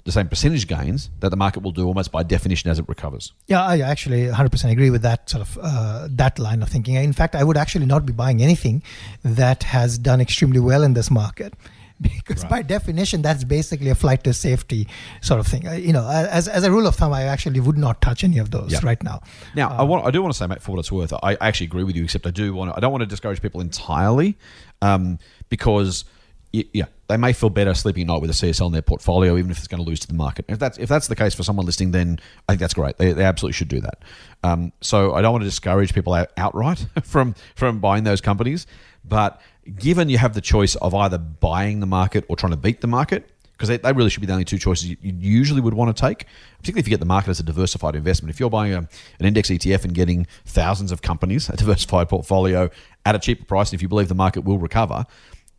[0.04, 3.32] the same percentage gains that the market will do almost by definition as it recovers.
[3.46, 6.94] Yeah, I actually 100% agree with that sort of uh, that line of thinking.
[6.94, 8.82] In fact, I would actually not be buying anything
[9.22, 11.54] that has done extremely well in this market.
[12.00, 12.50] because Right.
[12.50, 14.86] by definition that's basically a flight to safety
[15.22, 15.66] sort of thing.
[15.66, 18.36] Uh, you know, as, as a rule of thumb, I actually would not touch any
[18.36, 18.82] of those Yep.
[18.82, 19.22] right now.
[19.54, 21.36] Now, I want I do want to say, mate, for what it's worth, I I
[21.48, 22.04] actually agree with you.
[22.04, 24.36] Except I do want to, I don't want to discourage people entirely,
[24.82, 26.04] um, because
[26.52, 29.50] yeah, they may feel better sleeping at night with a CSL in their portfolio, even
[29.50, 30.44] if it's going to lose to the market.
[30.48, 32.96] If that's if that's the case for someone listening, then I think that's great.
[32.98, 34.02] They, they absolutely should do that.
[34.42, 38.66] Um, so I don't want to discourage people out, outright from from buying those companies,
[39.04, 39.40] but
[39.78, 42.86] given you have the choice of either buying the market or trying to beat the
[42.86, 45.74] market, because they, they really should be the only two choices you, you usually would
[45.74, 46.26] want to take,
[46.58, 48.30] particularly if you get the market as a diversified investment.
[48.30, 52.70] If you're buying a, an index ETF and getting thousands of companies, a diversified portfolio
[53.04, 55.06] at a cheaper price, and if you believe the market will recover,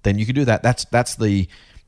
[0.07, 0.63] then you can do that.
[0.63, 1.47] That's that's the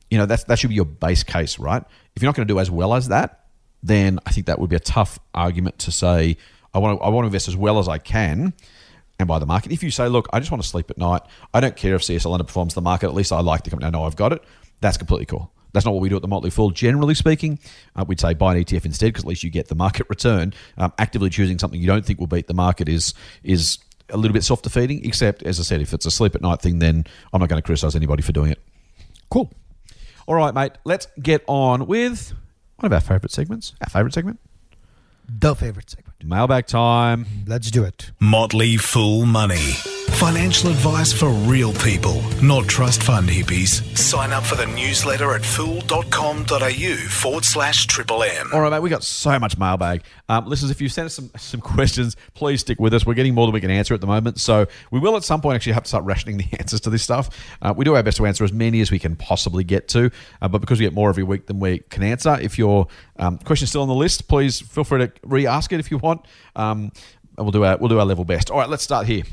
[0.10, 1.84] you know that's that should be your base case, right?
[2.16, 3.46] If you're not going to do as well as that,
[3.82, 6.38] then I think that would be a tough argument to say
[6.74, 8.54] I want to, I want to invest as well as I can
[9.18, 9.72] and buy the market.
[9.72, 11.22] If you say, look, I just want to sleep at night,
[11.54, 13.90] I don't care if CSL underperforms the market, at least I like the company, I
[13.90, 14.44] know I've got it,
[14.82, 15.52] that's completely cool.
[15.72, 16.72] That's not what we do at the Motley Fool.
[16.72, 17.60] Generally speaking,
[17.96, 20.54] uh, we'd say buy an ETF instead because at least you get the market return.
[20.78, 23.78] Um, actively choosing something you don't think will beat the market is is
[24.12, 25.06] a little bit self defeating.
[25.06, 27.62] Except, as I said, if it's a sleep at night thing, then I'm not going
[27.62, 28.60] to criticize anybody for doing it.
[29.30, 29.52] Cool.
[30.28, 30.74] All right, mate.
[30.86, 32.34] Let's get on with
[32.78, 33.74] one of our favourite segments.
[33.82, 34.40] Our favourite segment,
[35.28, 36.24] The favorite segment.
[36.24, 37.26] mailbag time.
[37.48, 38.12] Let's do it.
[38.20, 39.74] Motley Fool Money.
[40.20, 43.98] Financial advice for real people, not trust fund hippies.
[43.98, 48.50] Sign up for the newsletter at fool.com.au forward slash triple M.
[48.52, 48.82] All right, mate.
[48.82, 50.04] We got so much mailbag.
[50.28, 53.06] Um, listeners, if you've sent us some some questions, please stick with us.
[53.06, 55.40] We're getting more than we can answer at the moment, so we will at some
[55.40, 57.30] point actually have to start rationing the answers to this stuff.
[57.62, 60.12] Uh, we do our best to answer as many as we can possibly get to,
[60.42, 62.88] uh, but because we get more every week than we can answer, if your
[63.20, 66.26] um, question's still on the list, please feel free to re-ask it if you want.
[66.58, 66.92] Um,
[67.38, 68.52] and we'll do our we'll do our level best.
[68.52, 69.24] All right, let's start here.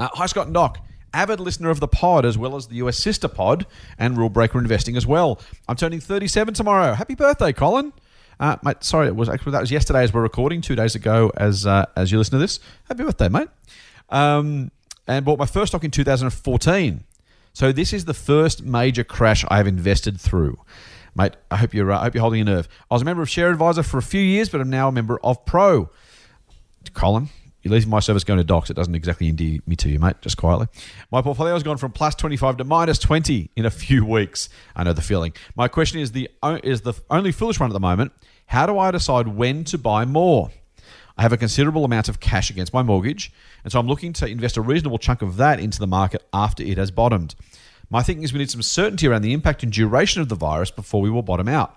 [0.00, 0.78] Uh, hi, Scott and Doc.
[1.12, 3.66] Avid listener of the pod, as well as the US sister pod
[3.98, 5.38] and Rule Breaker Investing as well.
[5.68, 6.94] I'm turning 37 tomorrow.
[6.94, 7.92] Happy birthday, Colin.
[8.38, 11.30] Uh, mate, sorry, it was actually that was yesterday as we're recording, two days ago
[11.36, 12.60] as uh, as you listen to this.
[12.88, 13.48] Happy birthday, mate.
[14.08, 14.70] Um,
[15.06, 17.04] and bought my first stock in 2014.
[17.52, 20.58] So this is the first major crash I have invested through.
[21.14, 22.68] Mate, I hope you're uh, I hope you're holding your nerve.
[22.90, 24.92] I was a member of Share Advisor for a few years, but I'm now a
[24.92, 25.90] member of Pro.
[26.94, 27.28] Colin,
[27.62, 28.70] you're leaving my service going to docs.
[28.70, 30.68] It doesn't exactly endear me to you, mate, just quietly.
[31.12, 34.48] My portfolio has gone from plus 25 to minus 20 in a few weeks.
[34.74, 35.34] I know the feeling.
[35.54, 36.30] My question is the
[36.62, 38.12] is the only foolish one at the moment.
[38.46, 40.50] How do I decide when to buy more?
[41.18, 43.30] I have a considerable amount of cash against my mortgage,
[43.62, 46.62] and so I'm looking to invest a reasonable chunk of that into the market after
[46.62, 47.34] it has bottomed.
[47.90, 50.70] My thinking is we need some certainty around the impact and duration of the virus
[50.70, 51.76] before we will bottom out.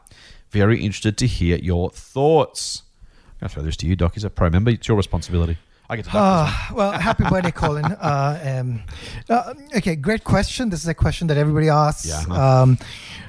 [0.51, 2.83] Very interested to hear your thoughts.
[3.25, 4.15] I'm going to throw this to you, Doc.
[4.15, 4.71] Is a pro member.
[4.71, 5.57] It's your responsibility.
[5.93, 7.85] I get to Ah, well, happy birthday, Colin.
[7.85, 8.81] Uh, um,
[9.29, 10.69] uh, okay, great question.
[10.71, 12.07] This is a question that everybody asks.
[12.07, 12.23] Yeah,
[12.61, 12.79] Um,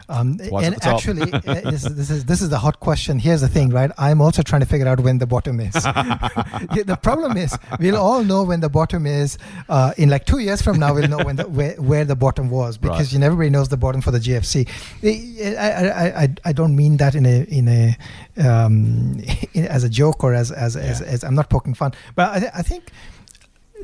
[0.09, 1.41] um, and actually, uh,
[1.71, 3.19] this, this is this is the hot question.
[3.19, 3.91] Here's the thing, right?
[3.99, 5.75] I'm also trying to figure out when the bottom is.
[6.85, 9.39] The problem is, we'll all know when the bottom is.
[9.69, 12.51] Uh, in like two years from now, we'll know when the, where, where the bottom
[12.51, 13.13] was because Right.
[13.13, 14.69] you know, everybody knows the bottom for the GFC.
[15.03, 17.97] I, I, I, I- don't mean that in a in a
[18.47, 19.21] um,
[19.55, 22.39] in, as a joke or as as, as, as I'm not poking fun, but I,
[22.41, 22.91] th- I think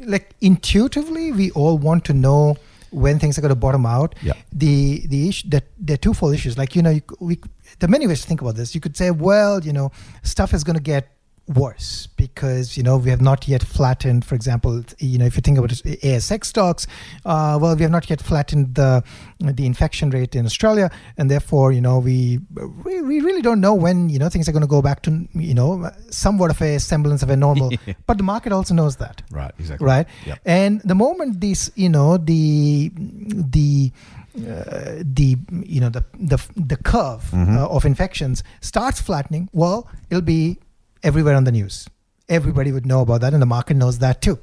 [0.05, 2.57] like intuitively we all want to know
[2.91, 4.33] when things are going to bottom out Yeah.
[4.53, 7.37] the the issue that there are twofold issues like you know you, we
[7.79, 9.91] there are many ways to think about this you could say well you know
[10.23, 11.09] stuff is going to get
[11.55, 15.41] worse because you know we have not yet flattened for example you know if you
[15.43, 16.87] think about it, asx stocks
[17.25, 19.03] uh, well we have not yet flattened the
[19.41, 22.39] the infection rate in australia and therefore you know we
[22.85, 25.27] we, we really don't know when you know things are going to go back to
[25.35, 27.71] you know somewhat of a semblance of a normal
[28.07, 29.87] but the market also knows that Right, exactly.
[29.87, 30.39] right Yep.
[30.47, 33.93] and the moment these you know the the
[34.39, 35.37] uh, the
[35.75, 37.57] you know the the, the curve Mm-hmm.
[37.59, 40.59] uh, of infections starts flattening well it'll be
[41.03, 41.87] everywhere on the news
[42.29, 44.39] everybody would know about that and the market knows that too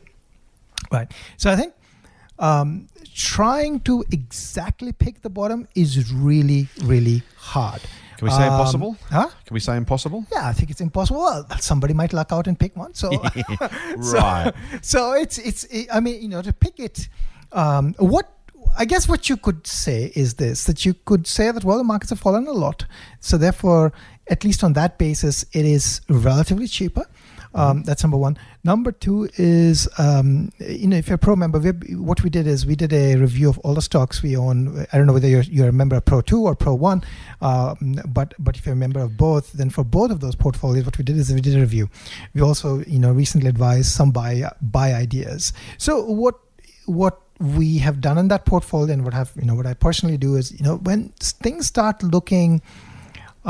[0.91, 1.73] right so i think
[2.39, 7.81] um, trying to exactly pick the bottom is really really hard
[8.17, 8.91] Can we say Um, impossible?
[9.09, 10.19] huh Can we say impossible?
[10.31, 11.21] yeah, I think it's impossible.
[11.21, 12.93] Well, somebody might luck out and pick one.
[13.01, 13.07] So,
[14.01, 14.53] so- Right.
[14.81, 15.61] So, it's it's.
[15.97, 16.97] I mean, you know, to pick it,
[17.51, 18.25] um, what
[18.83, 21.83] I guess what you could say is this: that you could say that well, the
[21.93, 22.79] markets have fallen a lot,
[23.19, 23.83] so therefore,
[24.29, 27.05] at least on that basis, it is relatively cheaper.
[27.53, 28.37] Um, that's number one.
[28.63, 32.45] Number two is, um, you know, if you're a pro member, we, what we did
[32.45, 34.85] is we did a review of all the stocks we own.
[34.93, 37.03] I don't know whether you're, you're a member of Pro 2 or Pro 1,
[37.41, 40.85] um, but but if you're a member of both, then for both of those portfolios,
[40.85, 41.89] what we did is we did a review.
[42.35, 45.53] We also, you know, recently advised some buy buy ideas.
[45.77, 46.35] So what
[46.85, 50.17] what we have done in that portfolio and what have you know what I personally
[50.17, 52.61] do is you know when things start looking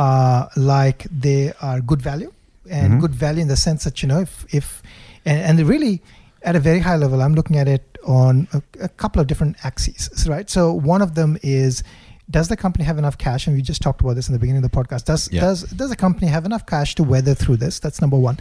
[0.06, 2.32] uh, like they are good value
[2.70, 3.02] and Mhm.
[3.04, 4.66] good value in the sense that you know if if
[5.26, 5.96] and, and really
[6.50, 9.54] at a very high level i'm looking at it on a, a couple of different
[9.70, 10.48] axes right?
[10.50, 10.62] So
[10.94, 11.84] one of them is
[12.38, 13.48] does the company have enough cash?
[13.48, 15.06] And we just talked about this in the beginning of the podcast.
[15.12, 15.42] Does Yeah.
[15.46, 17.80] does does the company have enough cash to weather through this?
[17.84, 18.38] That's number one.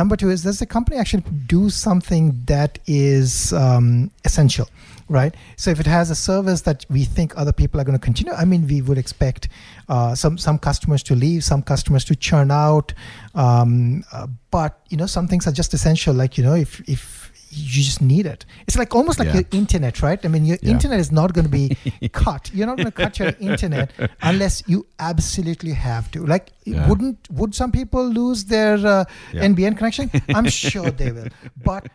[0.00, 1.24] Number two is does the company actually
[1.56, 3.86] do something that is um,
[4.24, 4.68] essential
[5.08, 5.34] right?
[5.56, 8.32] So if it has a service that we think other people are going to continue
[8.32, 9.48] i mean we would expect
[9.88, 12.92] uh, some some customers to leave some customers to churn out
[13.34, 16.14] um, uh, but you know some things are just essential.
[16.14, 17.23] Like you know if if
[17.56, 19.34] you just need it it's like almost like Yeah.
[19.34, 20.70] your internet right i mean your Yeah.
[20.72, 21.76] internet is not going to be
[22.12, 26.88] cut you're not going to cut your internet unless you absolutely have to like Yeah.
[26.88, 29.04] wouldn't would some people lose their uh,
[29.50, 31.28] nbn connection i'm sure they will
[31.70, 31.88] but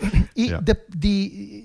[0.36, 1.14] it, the the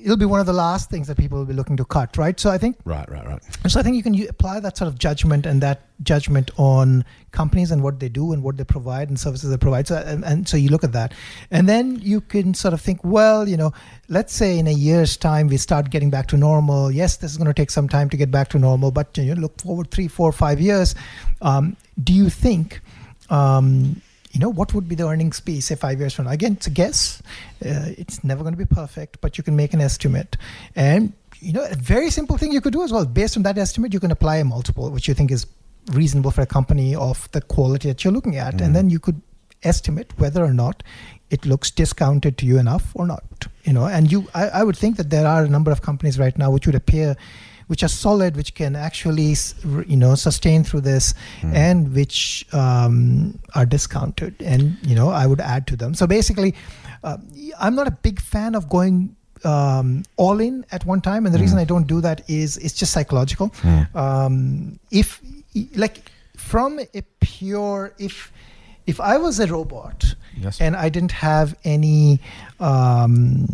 [0.03, 2.39] it'll be one of the last things that people will be looking to cut right
[2.39, 3.41] so i think Right, right, right.
[3.67, 7.71] so I think you can apply that sort of judgment and that judgment on companies
[7.71, 9.87] and what they do and what they provide and services they provide.
[9.87, 11.13] So and, and so you look at that,
[11.51, 13.73] and then you can sort of think, well, you know,
[14.09, 16.91] let's say in a year's time we start getting back to normal.
[16.91, 19.33] Yes, this is going to take some time to get back to normal, but you
[19.35, 20.95] know, look forward three, four, five years.
[21.41, 22.81] Um, do you think?
[23.29, 26.53] Um, you know what would be the earnings be say five years from now again
[26.53, 27.21] it's a guess
[27.65, 30.35] uh, it's never going to be perfect but you can make an estimate
[30.75, 33.57] and you know a very simple thing you could do as well based on that
[33.57, 35.47] estimate you can apply a multiple which you think is
[35.93, 38.65] reasonable for a company of the quality that you're looking at Mhm.
[38.65, 39.21] and then you could
[39.63, 40.83] estimate whether or not
[41.29, 44.77] it looks discounted to you enough or not you know and you I, I would
[44.77, 47.15] think that there are a number of companies right now which would appear
[47.67, 49.33] which are solid which can actually
[49.87, 51.53] you know sustain through this Mm.
[51.55, 56.53] and which um, are discounted and you know i would add to them so basically
[57.03, 57.17] uh,
[57.59, 61.39] i'm not a big fan of going um, all in at one time and the
[61.39, 61.61] reason Mm.
[61.61, 63.95] i don't do that is it's just psychological Mm.
[63.95, 65.19] um, if
[65.75, 68.31] like from a pure if
[68.85, 70.59] if i was a robot Yes.
[70.61, 72.19] and i didn't have any
[72.59, 73.47] um,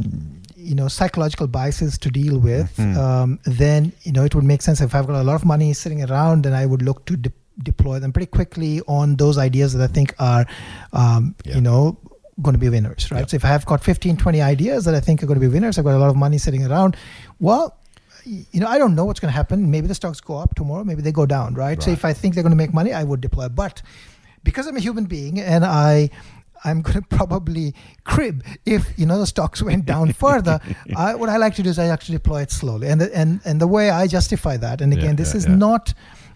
[0.56, 2.76] you know psychological biases to deal with.
[2.78, 2.98] Mhm.
[2.98, 5.74] um, then you know it would make sense if i've got a lot of money
[5.74, 7.32] sitting around then i would look to de-
[7.64, 10.46] deploy them pretty quickly on those ideas that i think are
[10.94, 11.56] um, Yeah.
[11.56, 11.98] you know
[12.42, 13.30] going to be winners right?
[13.30, 15.52] So if i have got 15 20 ideas that i think are going to be
[15.56, 16.96] winners i've got a lot of money sitting around
[17.40, 17.78] well
[18.26, 19.70] you know i don't know what's going to happen.
[19.72, 22.34] Maybe the stocks go up tomorrow maybe they go down right, so if i think
[22.36, 23.50] they're going to make money i would deploy.
[23.50, 23.82] But
[24.44, 26.10] because i'm a human being and i
[26.64, 30.60] I'm going to probably crib if you know the stocks went down further.
[30.96, 33.40] I, what I like to do is I actually deploy it slowly, and the, and
[33.46, 35.56] and the way I justify that, and Yeah, again, this yeah, is yeah.
[35.56, 35.94] not,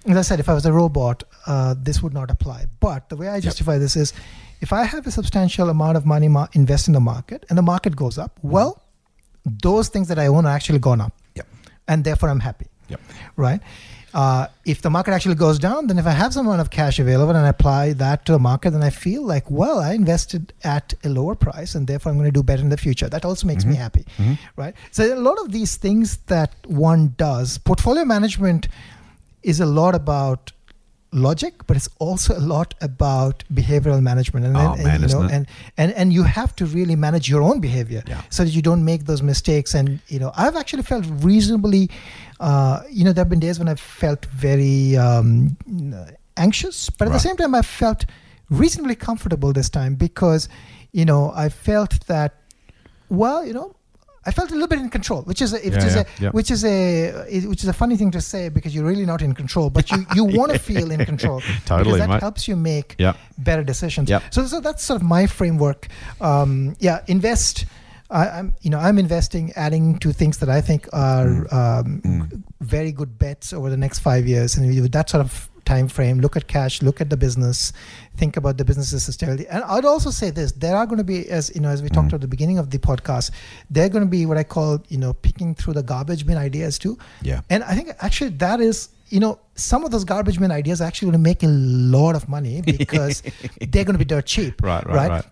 [0.07, 2.65] as I said, if I was a robot, uh, this would not apply.
[2.79, 4.13] But the way I justify this is,
[4.61, 7.61] if I have a substantial amount of money ma- invest in the market, and the
[7.63, 8.81] market goes up, well,
[9.45, 11.47] those things that I own are actually gone up, Yep.
[11.87, 12.99] and therefore I'm happy Yep.
[13.35, 13.61] right?
[14.15, 16.99] Uh, if the market actually goes down, then if I have some amount of cash
[16.99, 20.53] available and I apply that to the market, then I feel like, well, I invested
[20.63, 23.09] at a lower price and therefore I'm going to do better in the future.
[23.09, 24.37] That also makes me happy, Mhm.
[24.55, 24.73] right?
[24.91, 28.69] So a lot of these things that one does, portfolio management
[29.43, 30.53] is a lot about
[31.15, 34.45] logic, but it's also a lot about behavioral management.
[34.45, 35.47] And, Oh, and, man, you know, and,
[35.77, 38.21] and and you have to really manage your own behavior Yeah.
[38.29, 39.73] so that you don't make those mistakes.
[39.73, 41.89] And you know, I've actually felt reasonably,
[42.39, 45.57] uh, you know, there have been days when I've felt very um,
[46.37, 47.13] anxious, but at Right.
[47.15, 48.05] the same time, I felt
[48.49, 50.49] reasonably comfortable this time because,
[50.91, 52.31] you know, I felt that,
[53.09, 53.75] well, you know.
[54.27, 56.23] I felt a little bit in control, which is a, which Yeah, is yeah, a
[56.23, 56.29] yeah.
[56.31, 57.11] which is a
[57.47, 60.05] which is a funny thing to say because you're really not in control, but you,
[60.15, 62.21] you want to feel in control Totally, because that mate.
[62.21, 62.95] helps you make
[63.37, 64.09] better decisions.
[64.31, 65.87] So, so that's sort of my framework.
[66.21, 67.65] Um, yeah, invest.
[68.09, 72.43] I, I'm, you know, I'm investing, adding to things that I think are um, Mm.
[72.61, 76.19] very good bets over the next five years, and with that sort of time frame,
[76.19, 77.73] look at cash, look at the business,
[78.17, 79.45] think about the business's sustainability.
[79.49, 81.89] And I'd also say this: there are going to be, as you know, as we
[81.89, 82.13] talked Mm.
[82.15, 83.31] at the beginning of the podcast,
[83.69, 86.37] there are going to be what I call, you know, picking through the garbage bin
[86.37, 86.97] ideas too.
[87.21, 87.41] Yeah.
[87.49, 90.85] And I think actually that is, you know, some of those garbage bin ideas are
[90.85, 93.21] actually going to make a lot of money because
[93.59, 94.61] they're going to be dirt cheap.
[94.61, 95.25] Right, right, right.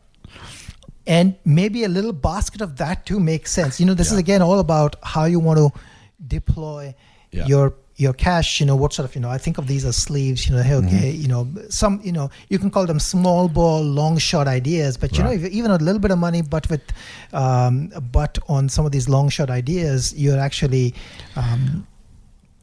[1.06, 3.80] And maybe a little basket of that too makes sense.
[3.80, 5.80] You know, this is again all about how you want to
[6.26, 6.96] deploy
[7.32, 7.46] Yeah.
[7.48, 8.60] your your cash.
[8.60, 9.29] You know, what sort of you know.
[9.29, 10.47] I think of these as sleeves.
[10.47, 11.21] You know, hey, okay, Mm-hmm.
[11.21, 14.98] you know, some you know you can call them small ball, long shot ideas.
[14.98, 15.44] But you know, Right.
[15.44, 16.81] if even a little bit of money, but with
[17.33, 20.94] um, but on some of these long shot ideas, you're actually
[21.35, 21.85] um,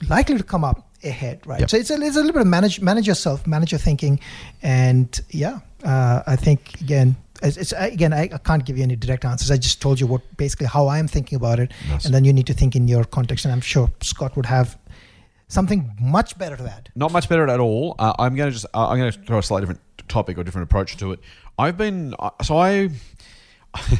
[0.09, 1.61] likely to come up ahead, right?
[1.61, 1.71] Yep.
[1.71, 4.21] So it's a, it's a little bit of manage manage yourself, manage your thinking,
[4.63, 8.97] and yeah, uh, I think again It's, it's again, I, I can't give you any
[8.97, 9.51] direct answers.
[9.51, 11.73] I just told you what basically how I'm thinking about it,
[12.05, 13.47] and then you need to think in your context.
[13.47, 14.77] And I'm sure Scott would have
[15.51, 16.91] something much better to add.
[16.95, 17.97] Not much better at all.
[17.99, 20.45] Uh, I'm going to just uh, I'm going to throw a slightly different topic or
[20.45, 21.21] different approach to it.
[21.59, 22.89] I've been uh, so I.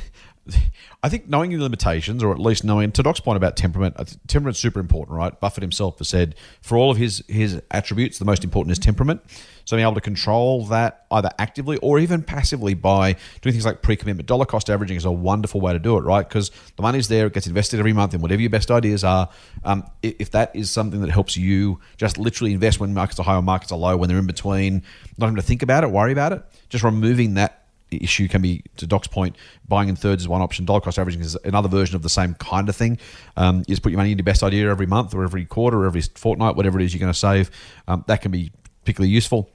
[1.03, 3.97] I think knowing your limitations, or at least knowing to Doc's point about temperament,
[4.27, 5.39] temperament's super important, right?
[5.41, 9.23] Buffett himself has said for all of his his attributes, the most important is temperament.
[9.65, 13.83] So being able to control that either actively or even passively by doing things like
[13.83, 16.29] pre-commitment dollar cost averaging is a wonderful way to do it, right?
[16.29, 19.29] Because the money's there, it gets invested every month in whatever your best ideas are.
[19.65, 23.37] Um, if that is something that helps you just literally invest when markets are high
[23.37, 24.83] or markets are low, when they're in between,
[25.17, 27.60] not having to think about it, worry about it, just removing that
[27.91, 29.37] issue can be, to Doc's point,
[29.69, 30.65] buying in thirds is one option.
[30.65, 32.99] Dollar cost averaging is another version of the same kind of thing.
[33.37, 36.03] Um, just put your money into best idea every month or every quarter or every
[36.03, 37.51] fortnight, whatever it is you're going to save.
[37.89, 39.51] Um, that can be particularly useful.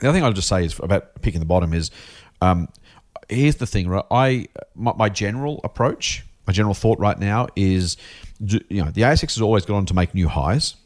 [0.00, 1.90] The other thing I'll just say is about picking the bottom is
[2.40, 2.68] um,
[3.28, 4.04] here's the thing, right?
[4.10, 7.96] I my, my, general approach, my general thought right now is,
[8.40, 10.76] you know, the ASX has always gone on to make new highs.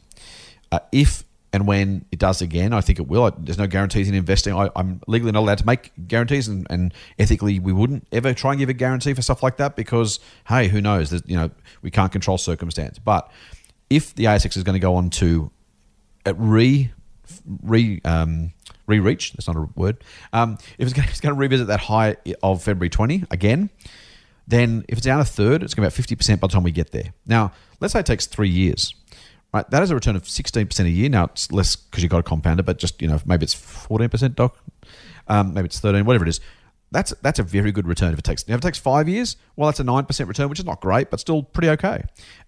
[0.71, 1.23] Uh, if
[1.55, 3.31] and when it does again, I think it will.
[3.37, 4.53] There's no guarantees in investing.
[4.53, 8.51] I, am legally not allowed to make guarantees, and, and, ethically, we wouldn't ever try
[8.51, 11.11] and give a guarantee for stuff like that because, hey, who knows?
[11.11, 11.49] There's, you know,
[11.81, 12.99] we can't control circumstance.
[12.99, 13.31] But
[13.89, 15.49] if the ASX is going to go on to
[16.25, 16.91] uh, re
[17.63, 18.51] re um,
[18.85, 20.03] re reach, that's not a word.
[20.33, 23.69] Um, if it's going, to, it's going to revisit that high of February 20 again,
[24.45, 26.63] then if it's down a third, it's going to be about 50% by the time
[26.63, 27.13] we get there.
[27.25, 28.93] Now, let's say it takes three years
[29.55, 29.69] right?
[29.71, 31.09] That is a return of 16% a year.
[31.09, 34.35] Now it's less because you've got a compounder, but just, you know, maybe it's 14%,
[34.35, 34.57] Doc.
[35.27, 36.41] Um, maybe it's 13, whatever it is.
[36.91, 39.35] That's that's a very good return if it takes if it takes five years.
[39.55, 42.03] Well, that's a nine percent return, which is not great, but still pretty okay.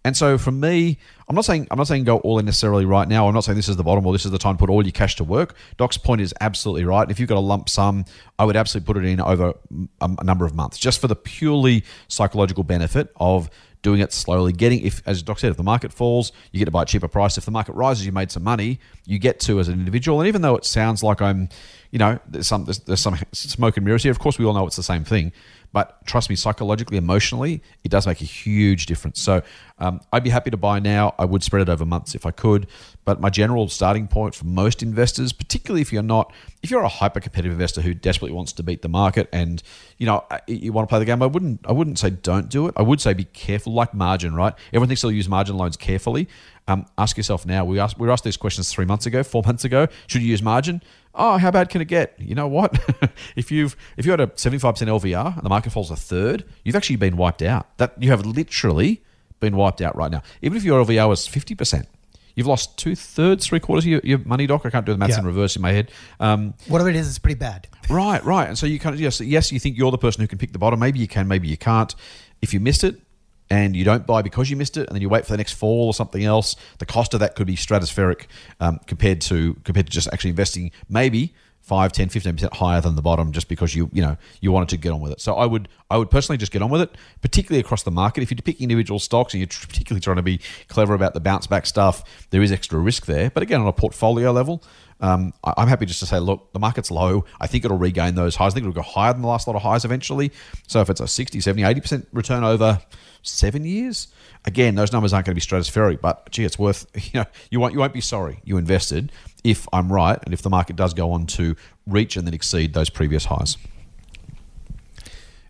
[0.06, 3.08] And so for me, I'm not saying I'm not saying go all in necessarily right
[3.10, 3.28] now.
[3.28, 4.86] I'm not saying this is the bottom or this is the time to put all
[4.86, 5.56] your cash to work.
[5.78, 7.10] Doc's point is absolutely right.
[7.12, 8.06] If you've got a lump sum,
[8.40, 9.54] I would absolutely put it in over
[10.00, 13.50] a number of months, just for the purely psychological benefit of
[13.82, 16.72] doing it slowly, getting if as Doc said, if the market falls, you get to
[16.72, 17.38] buy a cheaper price.
[17.38, 18.80] If the market rises, you made some money.
[19.06, 21.50] You get to as an individual, and even though it sounds like I'm,
[21.92, 24.12] you know, there's some there's, there's some smoke and mirrors here.
[24.12, 25.32] Of course, we all know it's the same thing.
[25.74, 29.22] But trust me, psychologically, emotionally, it does make a huge difference.
[29.22, 29.42] So
[29.80, 31.14] um, I'd be happy to buy now.
[31.20, 32.68] I would spread it over months if I could.
[33.06, 36.90] But my general starting point for most investors, particularly if you're not, if you're a
[36.90, 39.62] hyper competitive investor who desperately wants to beat the market and
[39.98, 42.50] you know uh, you want to play the game, I wouldn't I wouldn't say don't
[42.50, 42.74] do it.
[42.76, 44.54] I would say be careful, like margin, right?
[44.70, 46.28] Everyone thinks they'll use margin loans carefully.
[46.68, 47.64] Um, ask yourself now.
[47.64, 49.88] We asked we were asked these questions three months ago, four months ago.
[50.08, 50.82] Should you use margin?
[51.20, 52.14] Oh, how bad can it get?
[52.20, 52.80] You know what?
[53.36, 55.96] if you've if you had a seventy five percent LVR and the market falls a
[55.96, 57.76] third, you've actually been wiped out.
[57.78, 59.02] That you have literally
[59.40, 60.22] been wiped out right now.
[60.42, 61.88] Even if your LVR was fifty percent,
[62.36, 64.66] you've lost two thirds, three quarters of your, your, money, doc.
[64.66, 65.22] I can't do the maths yeah.
[65.22, 65.92] in reverse in my head.
[66.20, 67.68] Um, Whatever it is, it's pretty bad.
[67.90, 68.48] right, right.
[68.48, 70.54] And so you kind of yes, yes, you think you're the person who can pick
[70.54, 70.80] the bottom.
[70.80, 71.94] Maybe you can, maybe you can't.
[72.42, 73.02] If you missed it,
[73.50, 75.54] and you don't buy because you missed it, and then you wait for the next
[75.54, 78.26] fall or something else, the cost of that could be stratospheric
[78.60, 81.34] um, compared to compared to just actually investing maybe
[81.68, 84.78] 5 10 15% higher than the bottom just because you you know you wanted to
[84.78, 86.96] get on with it so i would i would personally just get on with it
[87.22, 90.40] particularly across the market if you're picking individual stocks and you're particularly trying to be
[90.70, 93.74] clever about the bounce back stuff there is extra risk there but again on a
[93.74, 94.64] portfolio level
[95.00, 97.26] um, I'm happy just to say, look, the market's low.
[97.40, 98.54] I think it'll regain those highs.
[98.54, 100.32] I think it'll go higher than the last lot of highs eventually.
[100.66, 102.80] So if it's a 60, 70, 80% return over
[103.22, 104.08] seven years,
[104.48, 107.60] again, those numbers aren't going to be stratospheric, but gee, it's worth, you know, you
[107.60, 109.12] won't, you won't be sorry you invested
[109.44, 112.74] if I'm right and if the market does go on to reach and then exceed
[112.74, 113.58] those previous highs.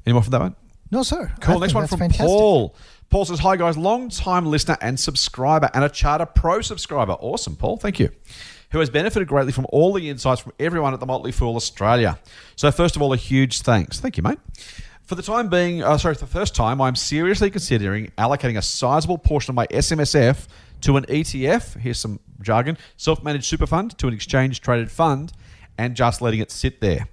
[0.05, 0.55] Any more from that one?
[0.91, 1.31] No, sir.
[1.41, 1.57] Cool.
[1.57, 2.25] I Next one from fantastic.
[2.25, 2.75] Paul.
[3.09, 7.13] Paul says, Hi, guys, long time listener and subscriber and a Charter Pro subscriber.
[7.13, 7.77] Awesome, Paul.
[7.77, 8.09] Thank you
[8.71, 12.19] who has benefited greatly from all the insights from everyone at the Motley Fool Australia.
[12.55, 13.99] So, first of all, a huge thanks.
[13.99, 14.39] Thank you, mate.
[15.07, 18.61] For the time being, uh, sorry, for the first time, I'm seriously considering allocating a
[18.61, 20.47] sizable portion of my SMSF
[20.81, 21.79] to an ETF.
[21.79, 25.31] Here's some jargon self managed super fund to an exchange traded fund
[25.77, 27.07] and just letting it sit there.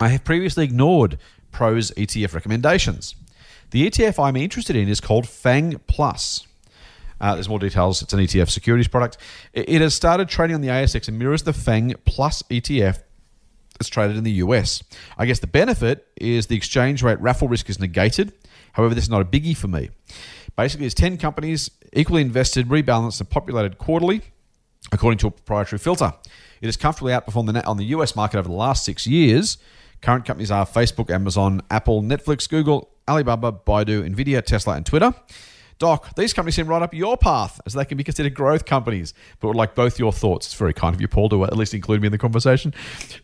[0.00, 1.18] I have previously ignored
[1.52, 3.14] Pro's ETF recommendations.
[3.72, 6.46] The ETF I'm interested in is called FANG Plus.
[7.20, 8.00] Uh, there's more details.
[8.00, 9.18] It's an ETF securities product.
[9.52, 13.02] It, has started trading on the ASX and mirrors the FANG Plus ETF
[13.78, 14.82] that's traded in the US.
[15.16, 18.32] I guess the benefit is the exchange rate raffle risk is negated.
[18.72, 19.90] However, this is not a biggie for me.
[20.56, 24.22] Basically, it's 10 companies equally invested, rebalanced, and populated quarterly
[24.92, 26.12] according to a proprietary filter.
[26.60, 29.58] It has comfortably outperformed the on the US market over the last six years.
[30.00, 35.12] Current companies are Facebook, Amazon, Apple, Netflix, Google, Alibaba, Baidu, Nvidia, Tesla, and Twitter.
[35.78, 39.14] Doc, these companies seem right up your path as they can be considered growth companies,
[39.38, 40.46] but would like both your thoughts.
[40.46, 42.74] It's very kind of you, Paul, to at least include me in the conversation.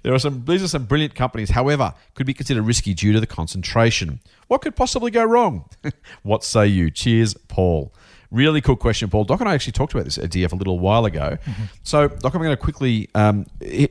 [0.03, 3.21] There are some these are some brilliant companies, however, could be considered risky due to
[3.21, 4.21] the concentration.
[4.47, 5.69] What could possibly go wrong?
[6.23, 6.91] what say you?
[6.91, 7.93] Cheers, Paul.
[8.31, 9.25] Really cool question, Paul.
[9.25, 11.39] Doc and I actually talked about this ETF a little while ago.
[11.85, 13.47] So, Doc, I'm going to quickly um,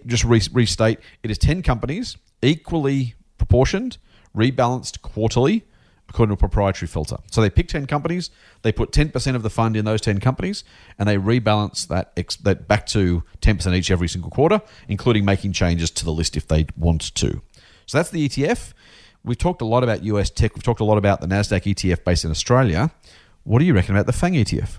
[0.05, 3.99] just re- restate it is 10 companies, equally proportioned,
[4.35, 5.63] rebalanced quarterly,
[6.13, 7.17] according to a proprietary filter.
[7.31, 8.29] So, they pick 10 companies,
[8.61, 10.63] they put 10% of the fund in those 10 companies,
[10.99, 15.53] and they rebalance that, ex- that back to 10% each every single quarter, including making
[15.53, 17.41] changes to the list if they want to.
[17.87, 18.73] So, that's the ETF.
[19.23, 22.03] We've talked a lot about US tech, we've talked a lot about the NASDAQ ETF
[22.03, 22.91] based in Australia.
[23.43, 24.77] What do you reckon about the FANG ETF?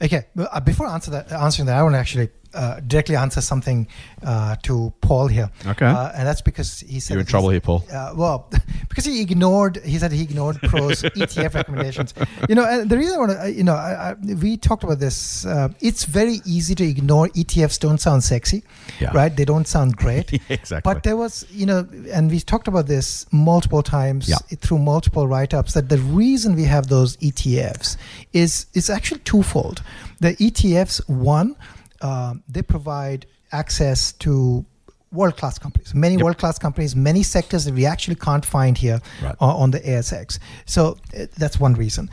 [0.00, 3.86] Okay, uh, before answer that, answering that, I want to actually uh, directly answer something
[4.24, 5.50] uh, to Paul here.
[5.66, 5.86] Okay.
[5.86, 7.84] Uh, and that's because he said You're in trouble here, Paul.
[7.92, 8.50] Uh, well,
[8.88, 12.14] because he ignored, he said he ignored pros ETF recommendations.
[12.48, 14.98] You know, and the reason I want to, you know, I, I, we talked about
[14.98, 15.44] this.
[15.46, 17.78] Uh, it's very easy to ignore ETFs.
[17.78, 18.62] Don't sound sexy,
[19.00, 19.10] Yeah.
[19.12, 19.34] right?
[19.34, 20.32] They don't sound great.
[20.48, 20.80] exactly.
[20.84, 24.36] But there was, you know, and we talked about this multiple times Yeah.
[24.60, 27.96] through multiple write-ups that the reason we have those ETFs
[28.32, 29.82] is it's actually twofold.
[30.20, 31.56] The ETFs, one,
[32.02, 34.64] um, they provide access to
[35.12, 36.24] world-class companies, many Yep.
[36.24, 39.34] world-class companies, many sectors that we actually can't find here Right.
[39.40, 40.38] on, on the ASX.
[40.64, 42.08] So uh, that's one reason.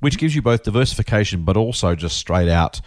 [0.00, 2.80] Which gives you both diversification, but also just straight out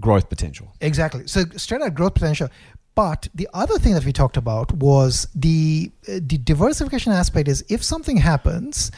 [0.00, 0.66] growth potential.
[0.80, 1.26] Exactly.
[1.28, 2.48] So straight out growth potential.
[2.96, 7.46] But the other thing that we talked about was the uh, the diversification aspect.
[7.46, 8.90] Is if something happens,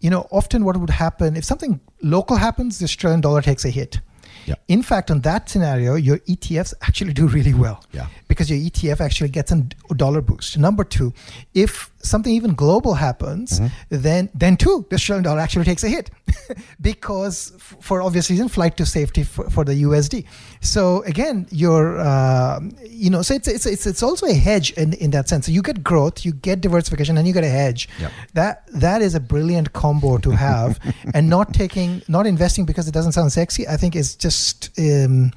[0.00, 3.70] you know, often what would happen if something local happens, the Australian dollar takes a
[3.70, 4.00] hit.
[4.46, 4.54] Yeah.
[4.68, 7.84] In fact, on that scenario, your ETFs actually do really well.
[7.92, 8.06] Yeah.
[8.28, 9.62] Because your ETF actually gets a
[9.94, 10.58] dollar boost.
[10.58, 11.12] Number two,
[11.54, 13.66] if something even global happens, Mm-hmm.
[13.90, 16.10] then then too, the Australian dollar actually takes a hit
[16.80, 20.24] because f- for obvious reason, flight to safety for, for the USD.
[20.60, 24.92] So again, you're uh, you know, so it's it's it's it's also a hedge in
[24.94, 25.46] in that sense.
[25.46, 27.88] So you get growth, you get diversification, and you get a hedge.
[28.00, 28.12] Yep.
[28.34, 30.78] That that is a brilliant combo to have,
[31.14, 33.66] and not taking not investing because it doesn't sound sexy.
[33.68, 34.70] I think is just.
[34.78, 35.32] Um,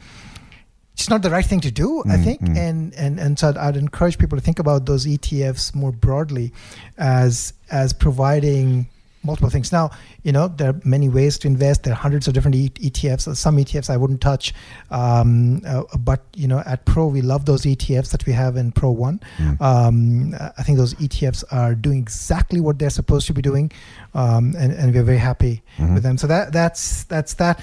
[0.98, 3.78] it's not the right thing to do, I think, and and and so I'd, I'd
[3.78, 6.52] encourage people to think about those ETFs more broadly,
[6.98, 8.88] as as providing
[9.24, 9.72] multiple things.
[9.74, 9.89] Now,
[10.24, 11.84] you know, there are many ways to invest.
[11.84, 13.36] There are hundreds of different e- ETFs.
[13.36, 14.54] Some ETFs I wouldn't touch,
[14.89, 18.72] um, uh, but you know, at Pro we love those ETFs that we have in
[18.72, 19.20] Pro One.
[19.60, 23.72] Um, I think those ETFs are doing exactly what they're supposed to be doing,
[24.14, 25.62] um, and and we're very happy
[25.93, 26.18] with them.
[26.18, 27.62] So that that's that's that.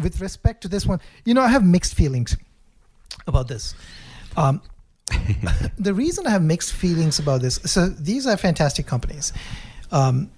[0.00, 2.36] With respect to this one, you know, I have mixed feelings
[3.26, 3.74] about this.
[4.36, 4.62] Um,
[5.78, 9.32] the reason I have mixed feelings about this, so these are fantastic companies.
[9.90, 10.30] Um,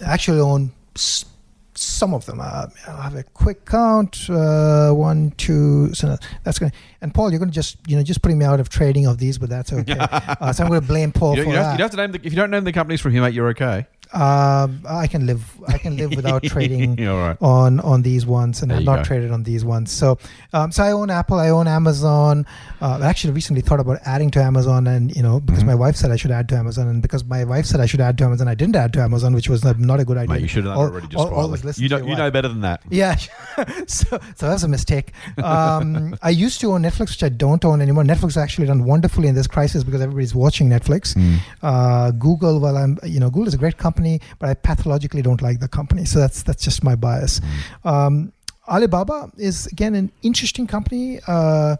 [0.00, 1.26] I actually own s-
[1.74, 2.40] some of them.
[2.40, 4.28] Uh, I'll have a quick count.
[4.30, 5.92] Uh, one, two.
[5.94, 6.72] So that's going.
[7.02, 9.18] And Paul, you're going to just you know just putting me out of trading of
[9.18, 9.96] these, but that's okay.
[9.98, 11.78] uh, so I'm going to blame Paul You for you, don't, that.
[11.78, 13.48] you have to name the, if you don't name the companies from him, mate, you're
[13.50, 13.86] okay.
[14.12, 15.44] Um, I can live.
[15.68, 17.36] I can live without trading all right.
[17.40, 19.04] on on these ones, and I've not go.
[19.04, 19.92] traded on these ones.
[19.92, 20.18] So,
[20.52, 21.38] um, so I own Apple.
[21.38, 22.46] I own Amazon.
[22.80, 25.66] Uh, I actually recently thought about adding to Amazon, and you know, because Mm-hmm.
[25.68, 28.00] my wife said I should add to Amazon, and because my wife said I should
[28.00, 30.34] add to Amazon, I didn't add to Amazon, which was not, not a good idea.
[30.36, 31.42] Mate, you should have done Al- it already just al- quietly.
[31.44, 32.80] always listen You know, you know better than that.
[32.88, 33.16] Yeah,
[33.86, 35.12] so so that's a mistake.
[35.42, 38.04] Um, I used to own Netflix, which I don't own anymore.
[38.04, 41.16] Netflix has actually done wonderfully in this crisis because everybody's watching Netflix.
[41.62, 43.97] Uh, Google, well, I'm you know Google is a great company,
[44.38, 47.40] but I pathologically don't like the company, so that's that's just my bias.
[47.84, 48.32] Um,
[48.68, 51.20] Alibaba is again an interesting company.
[51.26, 51.76] Uh,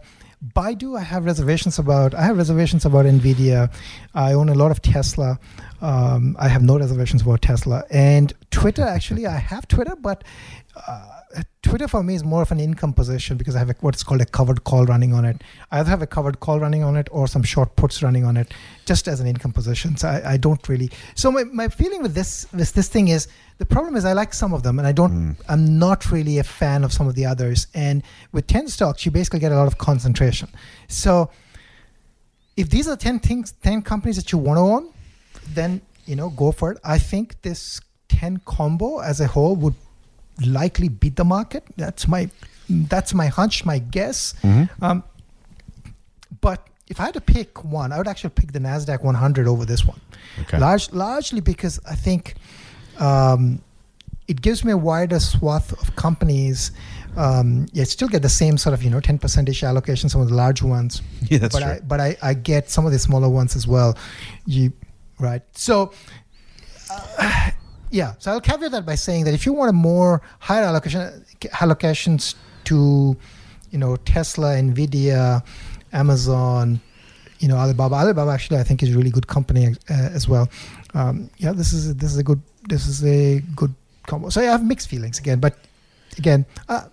[0.55, 2.13] Baidu, I have reservations about.
[2.13, 3.69] I have reservations about Nvidia.
[4.13, 5.37] I own a lot of Tesla.
[5.81, 8.83] Um, I have no reservations about Tesla and Twitter.
[8.83, 10.23] Actually, I have Twitter, but
[10.87, 13.75] uh, Uh, Twitter for me is more of an income position because I have a,
[13.81, 15.43] what's called a covered call running on it.
[15.71, 18.35] I either have a covered call running on it or some short puts running on
[18.35, 18.51] it,
[18.85, 19.95] just as an income position.
[19.95, 20.89] So I, I don't really.
[21.13, 23.27] So my, my feeling with this with this thing is
[23.59, 25.11] the problem is I like some of them and I don't.
[25.11, 25.31] Hmm.
[25.47, 27.67] I'm not really a fan of some of the others.
[27.75, 28.01] And
[28.31, 30.49] with ten stocks, you basically get a lot of concentration.
[30.87, 31.29] So
[32.59, 34.89] if these are 10 things 10 companies that you want to own
[35.53, 39.75] then you know go for it i think this 10 combo as a whole would
[40.45, 42.29] likely beat the market that's my
[42.69, 44.33] that's my hunch my guess
[44.81, 45.03] um,
[46.41, 49.65] but if i had to pick one i would actually pick the nasdaq 100 over
[49.65, 49.99] this one
[50.41, 50.59] Okay.
[50.59, 52.35] Large, largely because i think
[52.99, 53.61] um,
[54.27, 56.71] it gives me a wider swath of companies
[57.17, 60.29] um, yeah, still get the same sort of you know 10% ish allocation some of
[60.29, 61.71] the large ones Yeah, that's but true.
[61.73, 63.97] I but I, I get some of the smaller ones as well.
[64.45, 64.71] You
[65.19, 65.41] right.
[65.57, 65.91] So
[66.91, 67.49] uh,
[67.91, 71.25] yeah, so I'll caveat that by saying that if you want a more higher allocation
[71.51, 72.35] allocations
[72.65, 73.15] to,
[73.71, 75.43] you know, Tesla, Nvidia,
[75.93, 76.79] Amazon,
[77.39, 77.95] you know, Alibaba.
[77.95, 80.49] Alibaba actually I think is a really good company uh, as well.
[80.93, 83.73] Um, yeah, this is this is a good this is a good
[84.07, 84.29] combo.
[84.29, 85.57] So I have mixed feelings again, but
[86.17, 86.85] again, uh,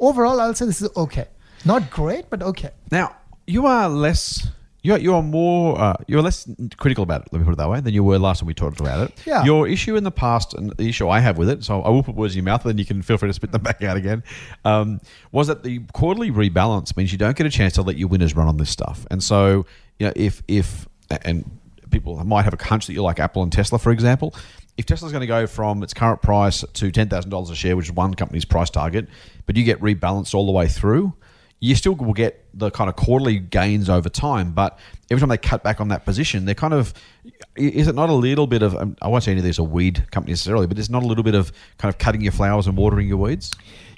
[0.00, 1.26] overall I'll say this is okay.
[1.64, 2.70] Not great, but okay.
[2.90, 3.16] Now
[3.46, 4.48] you are less.
[4.84, 7.28] You're, you're more uh, you're less critical about it.
[7.32, 9.18] Let me put it that way than you were last time we talked about it.
[9.24, 9.42] Yeah.
[9.42, 12.02] Your issue in the past and the issue I have with it, so I will
[12.02, 13.82] put words in your mouth, and then you can feel free to spit them back
[13.82, 14.22] out again.
[14.66, 15.00] Um,
[15.32, 18.36] was that the quarterly rebalance means you don't get a chance to let your winners
[18.36, 19.64] run on this stuff, and so
[19.98, 20.86] you know if if
[21.22, 21.50] and
[21.90, 24.34] people might have a hunch that you like Apple and Tesla, for example.
[24.76, 27.74] If Tesla's going to go from its current price to ten thousand dollars a share,
[27.74, 29.08] which is one company's price target,
[29.46, 31.14] but you get rebalanced all the way through,
[31.64, 34.52] you still will get the kind of quarterly gains over time.
[34.52, 34.78] But
[35.10, 36.92] every time they cut back on that position, they're kind of
[37.56, 39.62] is it not a little bit of um, I won't say any of these are
[39.78, 42.66] weed companies necessarily, but it's not a little bit of kind of cutting your flowers
[42.66, 43.50] and watering your weeds.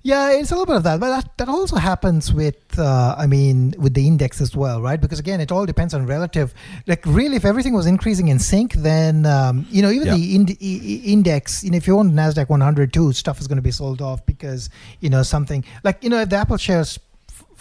[0.02, 3.26] Yeah, it's a little bit of that, but that, that also happens with, uh, I
[3.26, 5.00] mean, with the index as well, right?
[5.00, 6.54] Because again, it all depends on relative.
[6.86, 10.14] Like, really, if everything was increasing in sync, then um, you know, even Yeah.
[10.14, 13.48] the ind- i- i- index, you know, if you own Nasdaq 100 too, stuff is
[13.48, 16.56] going to be sold off because you know something like you know, if the Apple
[16.56, 17.00] shares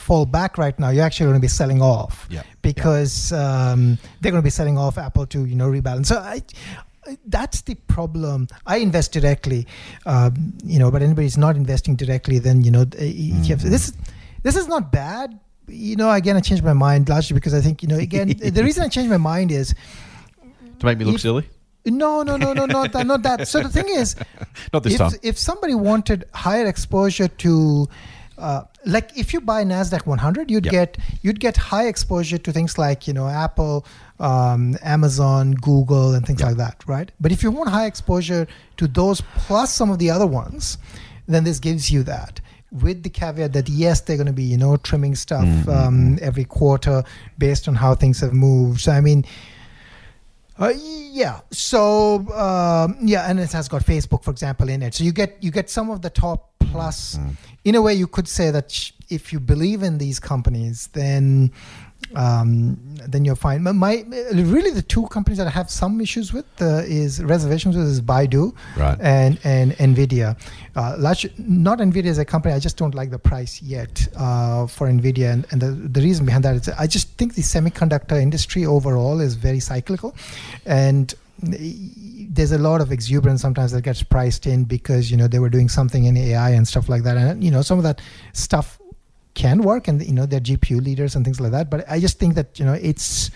[0.05, 2.43] fall back right now, you're actually going to be selling off Yeah.
[2.61, 6.05] because um, they're going to be selling off Apple to you know rebalance.
[6.07, 6.41] So I,
[7.27, 8.47] that's the problem.
[8.67, 9.65] I invest directly,
[10.05, 13.63] um, you know, but anybody's not investing directly, then you know, ETFs.
[13.75, 13.93] This is
[14.43, 15.39] this is not bad.
[15.67, 18.27] You know, again, I changed my mind largely because I think you know, again,
[18.59, 19.73] the reason I changed my mind is
[20.79, 21.49] To make me look If- silly?
[21.87, 23.47] no, no, no, no, not that, not that.
[23.47, 24.15] So the thing is,
[24.73, 25.11] Not this if, time.
[25.21, 27.87] if somebody wanted higher exposure to
[28.37, 30.71] uh, like if you buy Nasdaq 100, you'd Yep.
[30.71, 33.85] get you'd get high exposure to things like you know Apple,
[34.19, 36.47] um, Amazon, Google, and things Yep.
[36.49, 37.11] like that, right?
[37.19, 40.77] But if you want high exposure to those plus some of the other ones,
[41.27, 42.41] then this gives you that.
[42.71, 45.69] With the caveat that yes, they're going to be you know trimming stuff Mm-hmm.
[45.69, 47.03] um, every quarter
[47.37, 48.81] based on how things have moved.
[48.81, 49.23] So I mean,
[50.59, 51.41] uh, yeah.
[51.51, 54.93] So um, yeah, and it has got Facebook, for example, in it.
[54.93, 57.17] So you get you get some of the top plus.
[57.63, 61.51] In a way, you could say that sh- if you believe in these companies, then
[62.15, 63.61] um, then you're fine.
[63.63, 64.03] My, my
[64.33, 68.01] really the two companies that I have some issues with uh, is reservations with is
[68.01, 68.97] Baidu Right.
[69.01, 70.37] and and Nvidia.
[70.75, 72.53] Uh, large, not Nvidia as a company.
[72.53, 76.25] I just don't like the price yet uh, for Nvidia, and, and the, the reason
[76.25, 80.15] behind that is I just think the semiconductor industry overall is very cyclical,
[80.65, 85.39] and there's a lot of exuberance sometimes that gets priced in because you know they
[85.39, 88.01] were doing something in AI and stuff like that, and you know some of that
[88.33, 88.79] stuff
[89.35, 91.69] can work, and you know they're GPU leaders and things like that.
[91.69, 93.29] But I just think that you know its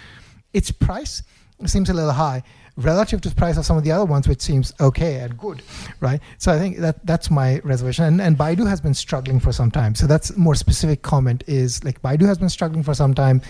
[0.53, 1.21] its price
[1.65, 2.41] seems a little high
[2.79, 5.61] relative to the price of some of the other ones, which seems okay and good,
[5.99, 6.21] right?
[6.37, 8.05] So I think that that's my reservation.
[8.05, 9.95] And, and Baidu has been struggling for some time.
[9.95, 13.41] So that's more specific comment is like Baidu has been struggling for some time.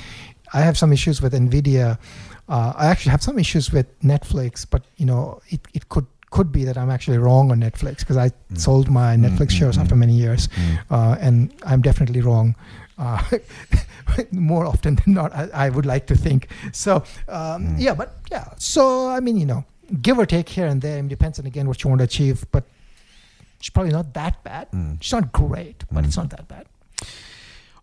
[0.54, 2.00] I have some issues with Nvidia.
[2.48, 6.52] Uh, I actually have some issues with Netflix, but you know it, it could could
[6.52, 8.58] be that I'm actually wrong on Netflix because I mm.
[8.58, 10.50] sold my mm, Netflix mm, shares after many years,
[10.90, 12.56] uh, and I'm definitely wrong.
[12.98, 13.22] Uh,
[14.32, 16.50] more often than not, I, I would like to think.
[16.72, 18.50] So um, yeah, but yeah.
[18.58, 19.66] So I mean, you know,
[20.02, 22.46] give or take here and there, it depends on again what you want to achieve.
[22.52, 22.66] But
[23.60, 24.68] it's probably not that bad.
[25.00, 26.66] It's not great, but it's not that bad.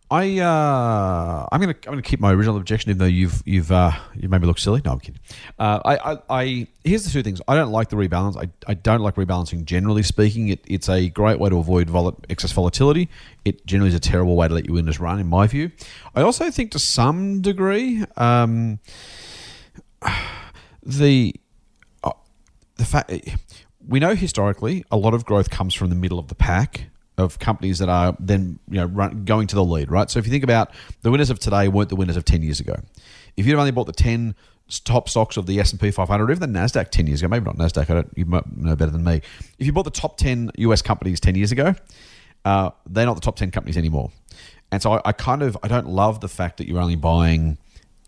[0.09, 3.91] I uh, I'm gonna I'm gonna keep my original objection, even though you've you've uh,
[4.15, 4.81] you made me look silly.
[4.85, 5.21] No, I'm kidding.
[5.59, 7.41] Uh, I, I I here's the two things.
[7.49, 8.37] I don't like the rebalance.
[8.37, 9.65] I, I don't like rebalancing.
[9.65, 13.09] Generally speaking, it, it's a great way to avoid vol- excess volatility.
[13.45, 15.73] It generally is a terrible way to let your winners run, in my view.
[16.15, 18.79] I also think to some degree, um,
[20.85, 21.35] the
[22.05, 22.13] uh,
[22.77, 23.13] the fact
[23.89, 27.39] we know historically a lot of growth comes from the middle of the pack of
[27.39, 30.11] companies that are then you know run, going to the lead, right?
[30.11, 30.71] So if you think about
[31.03, 32.77] the winners of today weren't the winners of ten years ago.
[33.37, 34.35] If you'd only bought the ten
[34.85, 37.29] top stocks of the S and P 500, or even the Nasdaq ten years ago,
[37.29, 39.21] maybe not Nasdaq, I don't, you might know better than me.
[39.59, 41.75] If you bought the top ten US companies ten years ago,
[42.45, 44.11] uh, they're not the top ten companies anymore.
[44.73, 47.59] And so I, I kind of I don't love the fact that you're only buying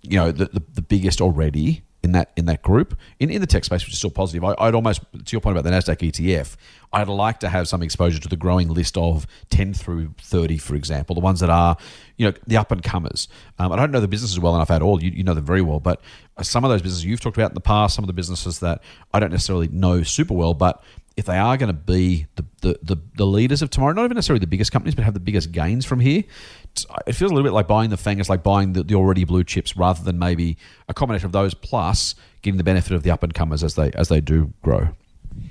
[0.02, 3.46] you know the, the, the biggest already in that in that group in, in the
[3.46, 4.44] tech space, which is still positive.
[4.44, 6.56] I, I'd almost to your point about the Nasdaq ETF.
[6.92, 10.74] I'd like to have some exposure to the growing list of ten through thirty, for
[10.74, 11.76] example, the ones that are
[12.16, 13.28] you know the up and comers.
[13.58, 15.02] Um, I don't know the businesses well enough at all.
[15.02, 16.00] You, you know them very well, but
[16.42, 18.82] some of those businesses you've talked about in the past, some of the businesses that
[19.12, 20.82] I don't necessarily know super well, but
[21.18, 24.14] if they are going to be the, the, the, the leaders of tomorrow, not even
[24.14, 26.22] necessarily the biggest companies, but have the biggest gains from here,
[27.06, 28.20] it feels a little bit like buying the FANG.
[28.20, 30.56] It's like buying the, the already blue chips rather than maybe
[30.88, 33.90] a combination of those plus getting the benefit of the up and comers as they
[33.92, 34.88] as they do grow.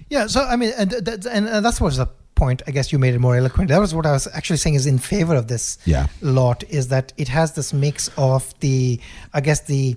[0.09, 2.61] Yeah, so I mean, and and, and that's was the point.
[2.67, 3.69] I guess you made it more eloquent.
[3.69, 6.07] That was what I was actually saying is in favor of this Yeah.
[6.21, 8.99] lot is that it has this mix of the,
[9.33, 9.95] I guess the,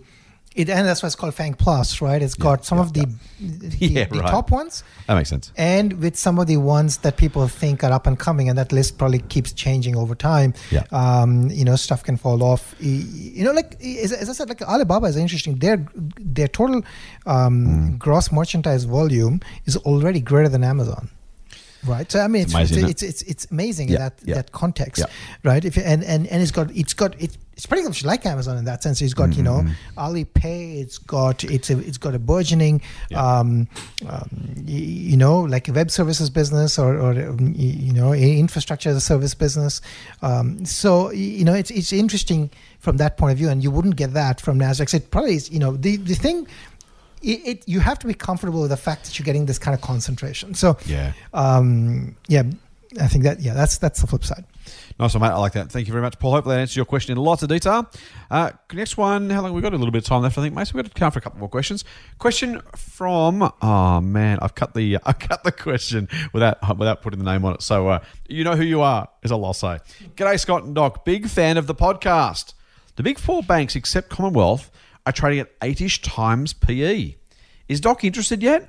[0.57, 2.21] it and that's why it's called Fang Plus, right?
[2.21, 3.07] It's got some of the,
[3.41, 4.31] the, Yeah, the right.
[4.31, 5.53] top ones, That makes sense.
[5.57, 8.73] and with some of the ones that people think are up and coming, and that
[8.73, 10.55] list probably keeps changing over time.
[10.73, 10.83] Yeah.
[10.91, 12.75] Um, you know, stuff can fall off.
[12.81, 15.57] You know, like as, as I said, like Alibaba is interesting.
[15.61, 15.87] Their
[16.19, 16.83] their total
[17.27, 17.97] um, Hmm.
[17.97, 21.09] gross merchandise volume is already greater than Amazon.
[21.87, 24.15] Right, so I mean, It's it's amazing, isn't it's, it's, it's amazing Yeah, in that
[24.25, 24.35] yeah.
[24.37, 25.07] that context, Yeah.
[25.51, 25.65] right?
[25.65, 28.65] If and and and it's got it's got it's it's pretty much like Amazon in
[28.67, 29.01] that sense.
[29.03, 29.99] It's got you know Mm-hmm.
[29.99, 30.81] Alipay.
[30.83, 32.81] It's got it's a it's got a burgeoning,
[33.15, 33.67] um,
[34.09, 34.29] um,
[34.67, 39.01] you know, like a web services business or or um, you know, infrastructure as a
[39.01, 39.81] service business.
[40.23, 43.97] Um, so you know, it's it's interesting from that point of view, and you wouldn't
[43.97, 44.89] get that from Nasdaq.
[44.91, 46.47] So it probably is, you know, the the thing.
[47.23, 49.75] It, it you have to be comfortable with the fact that you're getting this kind
[49.75, 50.55] of concentration.
[50.55, 51.13] So Yeah.
[51.35, 52.45] um, yeah,
[53.01, 54.45] I think that yeah, that's that's the flip side.
[54.99, 55.29] Nice one, mate.
[55.29, 55.73] I like that.
[55.73, 56.33] Thank you very much, Paul.
[56.33, 57.91] Hopefully that answers your question in lots of detail.
[58.31, 59.55] Uh, next one, how long?
[59.55, 60.67] We've got a little bit of time left, I think, mate.
[60.67, 61.85] So we've got to count for a couple more questions.
[62.19, 67.25] Question from, oh man, I've cut the I cut the question without without putting the
[67.25, 67.63] name on it.
[67.63, 69.79] So uh, you know who you are, is all I'll say.
[70.17, 71.05] G'day, Scott and Doc.
[71.05, 72.53] Big fan of the podcast.
[72.97, 74.71] The big four banks, except Commonwealth,
[75.07, 77.15] are trading at eight-ish times PE.
[77.69, 78.69] Is Doc interested yet?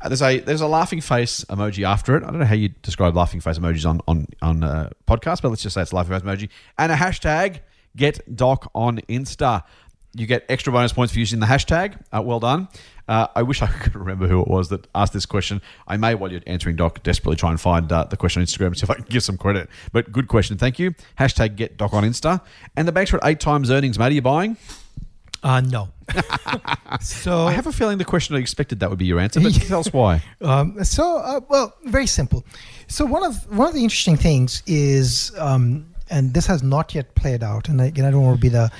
[0.00, 2.22] Uh, there's a there's a laughing face emoji after it.
[2.22, 5.48] I don't know how you describe laughing face emojis on on on uh, podcast, but
[5.48, 6.48] let's just say it's a laughing face emoji
[6.78, 7.60] and a hashtag
[7.96, 9.64] get doc on Insta.
[10.14, 11.98] You get extra bonus points for using the hashtag.
[12.12, 12.68] Uh, well done.
[13.08, 15.62] Uh, I wish I could remember who it was that asked this question.
[15.88, 18.66] I may, while you're answering, Doc, desperately try and find uh, the question on Instagram
[18.68, 19.68] and see if I can give some credit.
[19.90, 20.58] But good question.
[20.58, 20.94] Thank you.
[21.18, 22.42] Hashtag get doc on Insta.
[22.76, 24.12] And the banks are at eight times earnings, mate.
[24.12, 24.58] Are you buying?
[25.42, 25.88] Uh, no.
[27.00, 29.52] so I have a feeling the question I expected that would be your answer, but
[29.54, 30.22] tell us why.
[30.40, 32.44] Um, so, uh, well, very simple.
[32.88, 37.14] So one of one of the interesting things is, um, and this has not yet
[37.14, 38.70] played out, and again, I don't want to be the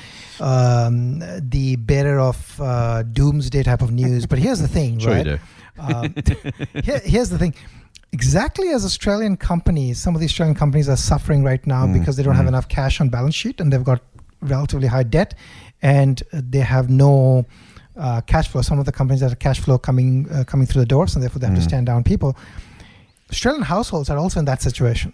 [0.40, 5.16] um, the bearer of uh, doomsday type of news, but here's the thing, Sure you
[5.16, 5.24] right?
[5.24, 5.38] do.
[5.78, 6.14] Um,
[6.82, 7.54] here, here's the thing.
[8.12, 12.16] Exactly as Australian companies, some of the Australian companies are suffering right now Mm, because
[12.16, 14.02] they don't have enough cash on balance sheet and they've got
[14.42, 15.34] relatively high debt,
[15.82, 17.44] and they have no
[17.96, 18.62] uh, cash flow.
[18.62, 21.22] Some of the companies that have cash flow coming uh, coming through the doors, and
[21.22, 21.68] therefore they have to Mm.
[21.68, 22.36] stand down people.
[23.30, 25.12] Australian households are also in that situation.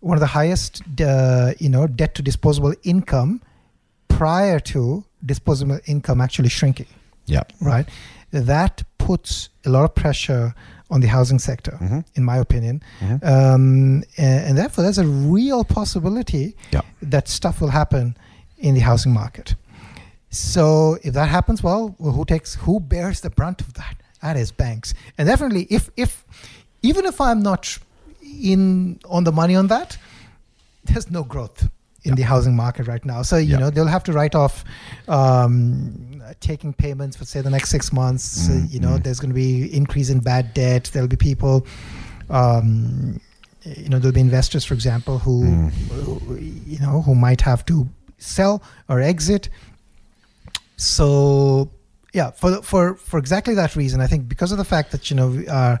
[0.00, 3.40] One of the highest, uh, you know, debt to disposable income
[4.08, 6.86] prior to disposable income actually shrinking
[7.26, 7.42] Yeah.
[7.60, 7.88] right?
[8.30, 10.54] That puts a lot of pressure
[10.90, 12.04] on the housing sector, Mhm.
[12.14, 12.82] in my opinion.
[13.00, 13.24] Mhm.
[13.24, 16.54] Um, and, and therefore, there's a real possibility
[17.02, 18.16] that stuff will happen
[18.58, 19.54] in the housing market.
[20.30, 23.96] So if that happens, well, who takes who bears the brunt of that?
[24.22, 24.94] That is banks.
[25.18, 26.24] And definitely, if if
[26.82, 27.78] even if I'm not
[28.22, 29.96] in on the money on that,
[30.84, 31.68] there's no growth
[32.02, 33.22] in the housing market right now.
[33.22, 33.58] So you Yeah.
[33.58, 34.64] know they'll have to write off
[35.08, 38.48] um, taking payments for say the next six months.
[38.48, 39.02] Mm, you know mm.
[39.04, 40.90] there's going to be increase in bad debt.
[40.92, 41.66] There'll be people.
[42.30, 43.20] Um,
[43.64, 45.70] you know there'll be investors, for example, who, Mm.
[45.70, 47.88] who you know who might have to
[48.18, 49.48] sell or exit.
[50.76, 51.70] So
[52.12, 55.16] yeah, for for for exactly that reason, I think because of the fact that you
[55.16, 55.80] know we are,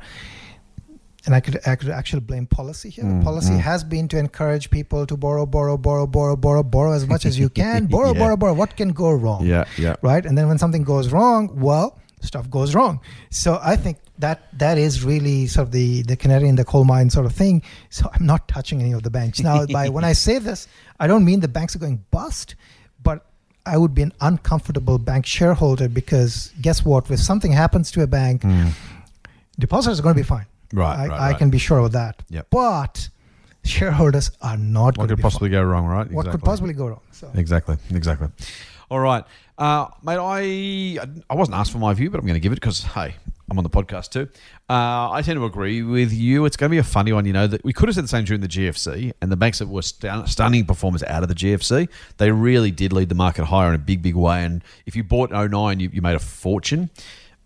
[1.26, 3.04] and I could I could actually blame policy here.
[3.04, 3.58] Mm, the policy mm.
[3.60, 7.38] has been to encourage people to borrow, borrow, borrow, borrow, borrow, borrow as much as
[7.38, 7.86] you can.
[7.86, 8.18] Borrow, Yeah.
[8.18, 8.54] borrow, borrow.
[8.54, 9.46] What can go wrong?
[9.46, 9.96] Yeah, yeah.
[10.02, 10.24] Right.
[10.26, 13.00] And then when something goes wrong, well, stuff goes wrong.
[13.30, 16.84] So I think that that is really sort of the the canary in the coal
[16.84, 17.62] mine sort of thing.
[17.90, 19.66] So I'm not touching any of the banks now.
[19.66, 20.68] by when I say this,
[21.00, 22.54] I don't mean the banks are going bust,
[23.02, 23.26] but
[23.66, 27.10] I would be an uncomfortable bank shareholder because guess what?
[27.10, 28.72] If something happens to a bank, Mm.
[29.58, 30.46] depositors are going to be fine.
[30.72, 31.38] Right, I, right, I right.
[31.38, 32.22] can be sure of that.
[32.30, 32.46] Yep.
[32.50, 33.08] But
[33.64, 35.30] shareholders are not What going to be fine.
[35.30, 35.52] Could possibly fine.
[35.52, 36.10] go wrong, right?
[36.10, 37.00] What could possibly go wrong?
[37.12, 38.28] So Exactly, exactly.
[38.90, 39.24] All right,
[39.58, 40.18] uh, mate.
[40.20, 40.98] I
[41.30, 43.14] I wasn't asked for my view, but I'm going to give it because hey,
[43.54, 44.28] I'm on the podcast too.
[44.68, 46.44] Uh, I tend to agree with you.
[46.44, 47.24] It's going to be a funny one.
[47.24, 49.60] You know that we could have said the same during the GFC, and the banks
[49.60, 53.44] that were stun- stunning performers out of the GFC, they really did lead the market
[53.44, 54.44] higher in a big, big way.
[54.44, 56.90] And if you bought in 09, you, you made a fortune.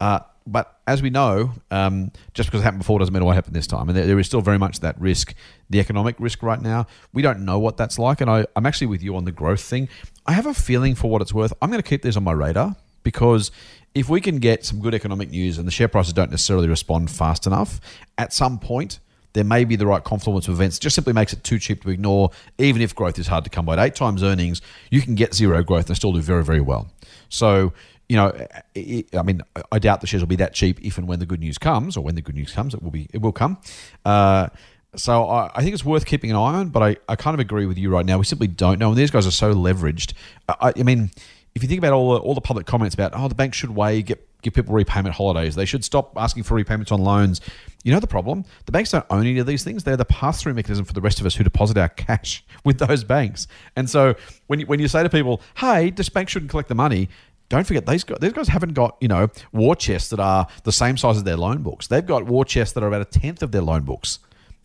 [0.01, 3.35] Uh, but as we know, um, just because it happened before doesn't mean it won't
[3.35, 3.91] happen this time.
[3.91, 5.35] And there, there is still very much that risk,
[5.69, 6.87] the economic risk right now.
[7.13, 8.23] We don't know what that's like.
[8.23, 9.91] And I, I'm actually with you on the growth thing.
[10.25, 11.53] I have a feeling for what it's worth.
[11.61, 13.51] I'm going to keep this on my radar because
[13.99, 17.11] if we can get some good economic news and the share prices don't necessarily respond
[17.11, 17.81] fast enough,
[18.17, 19.01] at some point,
[19.35, 20.79] there may be the right confluence of events.
[20.79, 23.51] It just simply makes it too cheap to ignore, even if growth is hard to
[23.51, 23.75] come by.
[23.75, 26.91] At eight times earnings, you can get zero growth and still do very, very well.
[27.29, 27.73] So
[28.09, 28.33] you know,
[28.75, 31.41] I mean, I doubt the shares will be that cheap if and when the good
[31.41, 33.59] news comes, or when the good news comes, it will be, it will come.
[34.05, 34.49] Uh,
[34.97, 37.41] so I, I think it's worth keeping an eye on, but I, I kind of
[37.41, 38.17] agree with you right now.
[38.17, 40.15] We simply don't know, and these guys are so leveraged.
[40.49, 41.11] I, I mean,
[41.59, 43.71] if you think about all the, all the public comments about, oh, the bank should
[43.71, 45.57] weigh, get give people repayment holidays.
[45.57, 47.41] They should stop asking for repayments on loans.
[47.83, 48.45] You know the problem?
[48.67, 49.83] The banks don't own any of these things.
[49.83, 52.79] They're the pass through mechanism for the rest of us who deposit our cash with
[52.79, 53.49] those banks.
[53.75, 54.15] And so
[54.47, 57.09] when you, when you say to people, hey, this bank shouldn't collect the money,
[57.49, 60.73] don't forget these guys, these guys haven't got you know war chests that are the
[60.73, 61.89] same size as their loan books.
[61.89, 64.21] They've got war chests that are about a tenth of their loan books.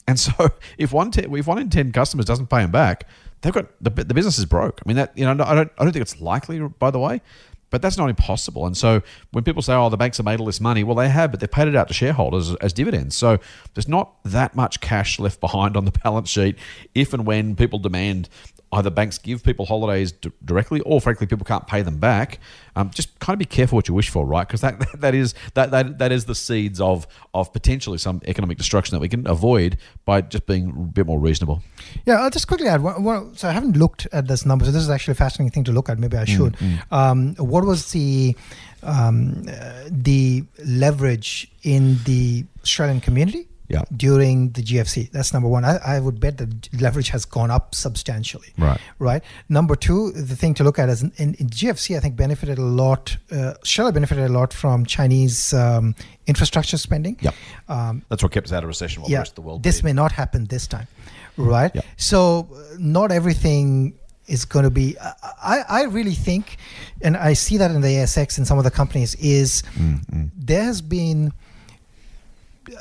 [0.07, 3.07] And so if one te- if one in ten customers doesn't pay them back,
[3.43, 4.81] they've got the, the business is broke.
[4.83, 7.21] I mean that you know I don't I don't think it's likely by the way,
[7.69, 8.65] but that's not impossible.
[8.65, 11.09] And so when people say, oh, the banks have made all this money, well, they
[11.09, 13.15] have, but they've paid it out to shareholders as dividends.
[13.15, 13.39] So
[13.73, 16.55] there's not that much cash left behind on the balance sheet
[16.95, 18.29] if and when people demand
[18.73, 22.39] either banks give people holidays d- directly or frankly people can't pay them back.
[22.75, 24.47] Um, just kind of be careful what you wish for right?
[24.47, 28.57] Because that, that is that, that that is the seeds of of potentially some economic
[28.57, 31.61] destruction that we can avoid by just being a bit more reasonable.
[32.05, 34.71] Yeah i'll just quickly add one, one, so i haven't looked at this number so
[34.71, 35.99] this is actually a fascinating thing to look at.
[35.99, 36.53] Maybe i should.
[36.53, 36.93] mm-hmm.
[36.93, 38.35] um, what was the
[38.83, 43.83] um, uh, the leverage in the australian community yeah.
[43.95, 45.11] during the GFC.
[45.11, 45.65] That's number one.
[45.65, 48.49] I, I would bet that leverage has gone up substantially.
[48.57, 48.79] Right.
[48.99, 49.23] Right.
[49.49, 52.57] Number two, the thing to look at is in, in, in GFC, I think benefited
[52.57, 53.17] a lot.
[53.31, 55.95] Uh, Australia benefited a lot from Chinese um,
[56.27, 57.17] infrastructure spending.
[57.19, 57.31] Yeah.
[57.67, 59.63] Um, That's what kept us out of recession while yeah, the rest of the world.
[59.63, 59.85] This did.
[59.85, 60.87] may not happen this time.
[61.35, 61.71] Right.
[61.73, 61.81] Yeah.
[61.97, 63.97] So uh, not everything
[64.27, 64.95] is going to be
[65.43, 66.57] I, I really think
[67.01, 70.27] and i see that in the asx and some of the companies is mm-hmm.
[70.37, 71.33] there has been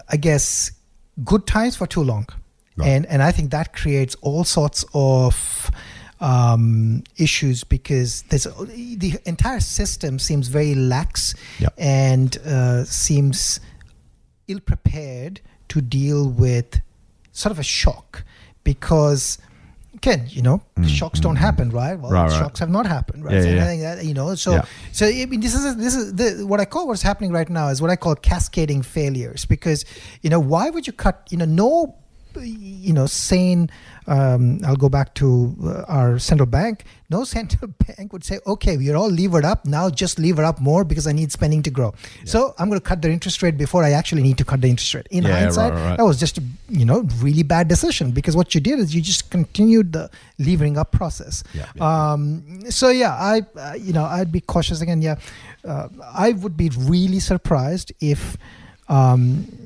[0.08, 0.70] i guess
[1.24, 2.26] good times for too long.
[2.76, 2.88] Right.
[2.88, 5.70] And and I think that creates all sorts of
[6.20, 11.74] um, issues because there's the entire system seems very lax yep.
[11.76, 13.60] and uh, seems
[14.48, 16.80] ill prepared to deal with
[17.32, 18.24] sort of a shock
[18.62, 19.38] because
[20.02, 21.98] again, you know, mm, shocks mm, don't happen, right?
[21.98, 22.58] Well, right, shocks right.
[22.58, 23.34] have not happened, right?
[23.34, 23.62] Yeah, so yeah.
[23.62, 24.64] I think that, you know, so yeah.
[24.90, 27.68] so I mean, this is this is the, what I call what's happening right now
[27.68, 29.84] is what I call cascading failures because
[30.22, 31.94] you know why would you cut you know no
[32.40, 33.70] you know sane
[34.06, 36.84] um, I'll go back to uh, our central bank.
[37.10, 39.64] No central bank would say, okay, we're all levered up.
[39.64, 41.94] Now just lever up more because I need spending to grow.
[42.18, 42.24] Yeah.
[42.24, 44.68] So I'm going to cut the interest rate before I actually need to cut the
[44.68, 45.06] interest rate.
[45.10, 45.96] In yeah, hindsight, right, right.
[45.96, 49.02] that was just a you know really bad decision because what you did is you
[49.02, 51.44] just continued the levering up process.
[51.54, 55.02] Yeah, um, so yeah, I uh, you know I'd be cautious again.
[55.02, 55.16] Yeah,
[55.64, 58.36] uh, I would be really surprised if.
[58.88, 59.61] Um,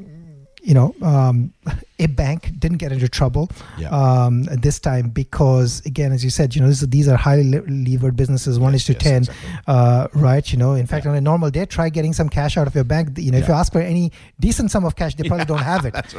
[0.67, 1.53] you know, um,
[2.01, 3.49] a bank didn't get into trouble
[3.79, 3.89] yeah.
[3.91, 8.59] um, this time because, again, as you said, you know, these are highly levered businesses.
[8.59, 9.51] One yes, is to yes, ten, exactly.
[9.69, 10.53] uh, right?
[10.53, 11.13] You know, in fact, yeah.
[11.13, 13.17] on a normal day, try getting some cash out of your bank.
[13.17, 14.11] You know, if you ask for any
[14.41, 15.95] decent sum of cash, they probably don't have it.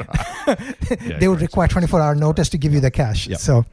[0.47, 1.19] Right.
[1.19, 3.27] they would require 24 hour notice to give you the cash.
[3.37, 3.65] So.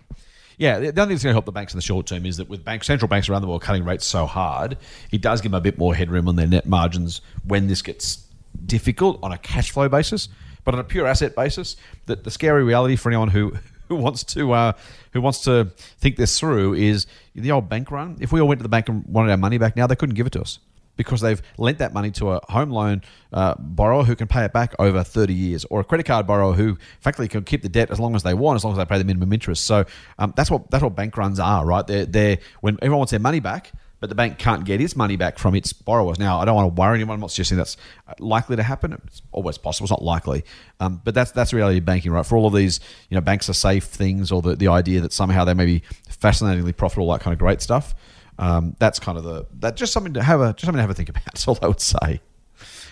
[0.58, 2.36] Yeah, the only thing that's going to help the banks in the short term is
[2.36, 4.76] that with bank, central banks around the world cutting rates so hard,
[5.12, 8.24] it does give them a bit more headroom on their net margins when this gets
[8.66, 10.28] difficult on a cash flow basis.
[10.64, 13.54] But on a pure asset basis, the, the scary reality for anyone who,
[13.88, 14.72] who wants to uh,
[15.12, 18.16] who wants to think this through is the old bank run.
[18.20, 20.14] If we all went to the bank and wanted our money back now, they couldn't
[20.14, 20.58] give it to us
[20.96, 23.02] because they've lent that money to a home loan
[23.32, 26.52] uh, borrower who can pay it back over 30 years, or a credit card borrower
[26.52, 28.84] who, frankly, can keep the debt as long as they want, as long as they
[28.84, 29.64] pay the minimum interest.
[29.64, 29.84] So
[30.18, 31.86] um, that's what that's what bank runs are, right?
[31.86, 33.72] They're, they're when everyone wants their money back,
[34.04, 36.18] but the bank can't get its money back from its borrowers.
[36.18, 37.14] Now, I don't want to worry anyone.
[37.14, 37.78] I'm not suggesting that's
[38.18, 38.92] likely to happen.
[39.06, 39.86] It's always possible.
[39.86, 40.44] It's not likely,
[40.78, 42.26] um, but that's that's the reality of banking, right?
[42.26, 45.14] For all of these, you know, banks are safe things, or the, the idea that
[45.14, 47.94] somehow they may be fascinatingly profitable, that kind of great stuff.
[48.38, 50.90] Um, that's kind of the that just something to have a just something to have
[50.90, 51.24] a think about.
[51.32, 52.20] That's all I would say.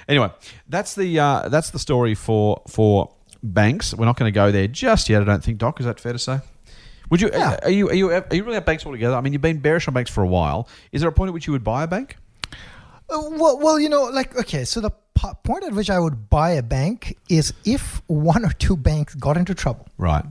[0.09, 0.31] Anyway,
[0.67, 3.93] that's the uh, that's the story for for banks.
[3.93, 5.21] We're not going to go there just yet.
[5.21, 5.79] I don't think, Doc.
[5.79, 6.41] Is that fair to say?
[7.13, 7.29] Would you?
[7.31, 7.59] Yeah.
[7.63, 7.91] Are you?
[7.91, 8.11] Are you?
[8.11, 9.15] Are you really at banks altogether?
[9.15, 10.67] I mean, you've been bearish on banks for a while.
[10.93, 12.17] Is there a point at which you would buy a bank?
[13.11, 16.31] Uh, well, well, you know, like okay, so the po- point at which I would
[16.31, 20.25] buy a bank is if one or two banks got into trouble, Right.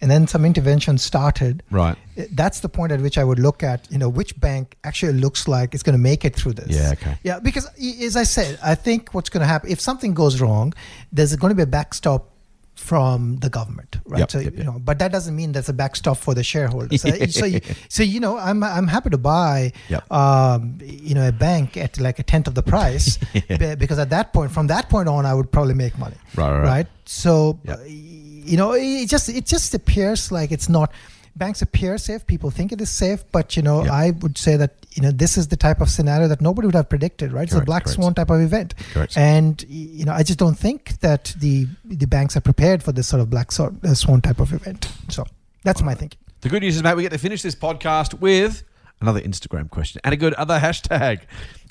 [0.00, 1.62] and then some intervention started.
[1.70, 1.96] Right.
[2.18, 5.12] uh, That's the point at which I would look at, you know, which bank actually
[5.12, 6.74] looks like it's going to make it through this.
[6.76, 7.16] Yeah, okay.
[7.22, 7.68] Yeah, because
[8.02, 10.72] as I said, I think what's going to happen if something goes wrong,
[11.12, 12.32] there's going to be a backstop
[12.76, 14.20] from the government, right?
[14.20, 17.00] Yep, so yep, you know, but that doesn't mean there's a backstop for the shareholders.
[17.02, 17.10] So-
[17.40, 20.12] so, you, so you know, I'm I'm happy to buy, Yep.
[20.12, 23.16] um, you know, a bank at like a tenth of the price,
[23.48, 26.50] be- because at that point, from that point on, I would probably make money, Right,
[26.52, 26.86] right, right.
[27.06, 27.78] So, Yep.
[27.78, 30.92] uh, you know, it just it just appears like it's not
[31.36, 32.26] banks appear safe.
[32.26, 33.92] People think it is safe, but you know, Yeah.
[33.92, 36.74] I would say that you know this is the type of scenario that nobody would
[36.74, 37.44] have predicted, right?
[37.44, 37.96] it's a black correct.
[37.96, 39.16] swan type of event, Correct.
[39.16, 43.06] and you know, I just don't think that the the banks are prepared for this
[43.06, 44.88] sort of black swan, uh, type of event.
[45.08, 45.24] So
[45.62, 46.18] that's my thinking.
[46.40, 48.62] The good news is, mate, we get to finish this podcast with
[49.00, 51.20] another Instagram question and a good other hashtag.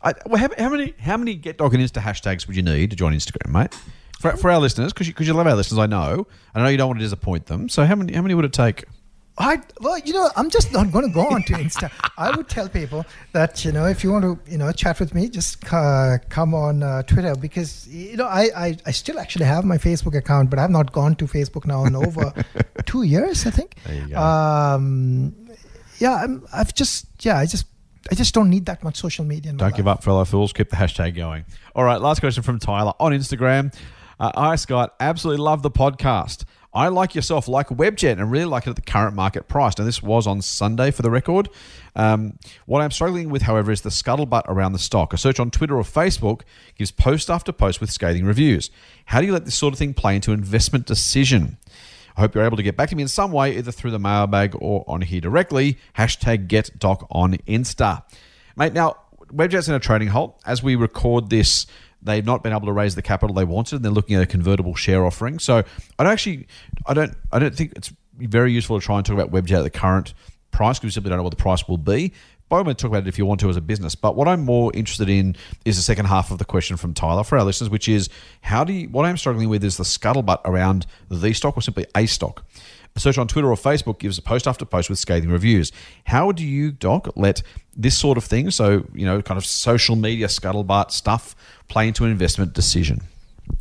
[0.03, 2.89] I, well, how, how many how many Get Doc and Insta hashtags would you need
[2.91, 3.73] to join Instagram, mate?
[4.19, 6.25] For, for our listeners, because you, 'cause you love our listeners, I know.
[6.53, 7.67] I know you don't want to disappoint them.
[7.69, 8.85] So how many how many would it take?
[9.37, 11.91] I well, you know, I'm just not going to go on to Insta.
[12.17, 15.13] I would tell people that you know, if you want to, you know, chat with
[15.13, 19.45] me, just uh, come on uh, Twitter because you know, I, I I still actually
[19.45, 22.33] have my Facebook account, but I've not gone to Facebook now in over
[22.85, 23.75] two years, I think.
[23.85, 24.17] There you go.
[24.17, 25.35] Um,
[25.99, 27.65] yeah, I'm, I've just yeah, I just
[28.09, 29.51] I just don't need that much social media.
[29.51, 29.97] Don't give life.
[29.97, 30.53] up, fellow fools.
[30.53, 31.43] Keep the hashtag going.
[31.75, 33.75] All right, last question from Tyler on Instagram.
[34.17, 34.95] Uh, Hi, Scott.
[34.99, 36.45] Absolutely love the podcast.
[36.75, 39.77] I, like yourself, like Webjet and really like it at the current market price.
[39.77, 41.49] Now, this was on Sunday for the record.
[41.95, 45.13] Um, what I'm struggling with, however, is the scuttlebutt around the stock.
[45.13, 46.41] A search on Twitter or Facebook
[46.77, 48.69] gives post after post with scathing reviews.
[49.05, 51.57] How do you let this sort of thing play into investment decision?
[52.17, 53.99] I hope you're able to get back to me in some way, either through the
[53.99, 55.77] mailbag or on here directly.
[55.97, 58.03] Hashtag get doc on Insta.
[58.57, 58.97] Mate, now,
[59.33, 60.41] Webjet's in a trading halt.
[60.45, 61.67] As we record this,
[62.05, 64.27] they've not been able to raise the capital they wanted, and they're looking at a
[64.27, 65.39] convertible share offering.
[65.39, 65.63] So
[65.99, 66.47] I don't actually,
[66.85, 69.63] I don't, I don't think it's very useful to try and talk about Webjet at
[69.63, 70.13] the current
[70.51, 72.13] price because we simply don't know what the price will be.
[72.51, 73.95] Means, talk about it if you want to as a business.
[73.95, 75.35] But what I'm more interested in
[75.65, 78.07] is the second half of the question from Tyler for our listeners, which is
[78.41, 81.85] how do you, what I'm struggling with is the scuttlebutt around the stock or simply
[81.95, 82.45] a stock.
[82.95, 85.71] A search on Twitter or Facebook gives a post after post with scathing reviews.
[86.05, 87.41] How do you, Doc, let
[87.75, 91.35] this sort of thing, so, you know, kind of social media scuttlebutt stuff,
[91.67, 93.01] play into an investment decision?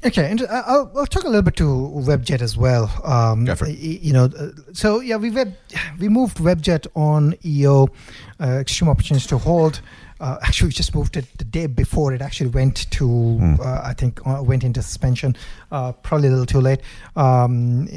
[0.06, 2.90] Okay, and I- I'll, I'll talk a little bit to Webjet as well.
[3.04, 3.76] Um, Go for it.
[3.78, 5.54] You know, uh, so yeah, we web,
[5.98, 7.88] we moved Webjet on EO,
[8.40, 9.80] uh, extreme opportunities to hold.
[10.20, 13.54] Uh, actually, we just moved it the day before it actually went to, Hmm.
[13.60, 15.34] uh, I think, uh, went into suspension.
[15.72, 16.80] Uh, probably a little too late.
[17.16, 17.88] Um,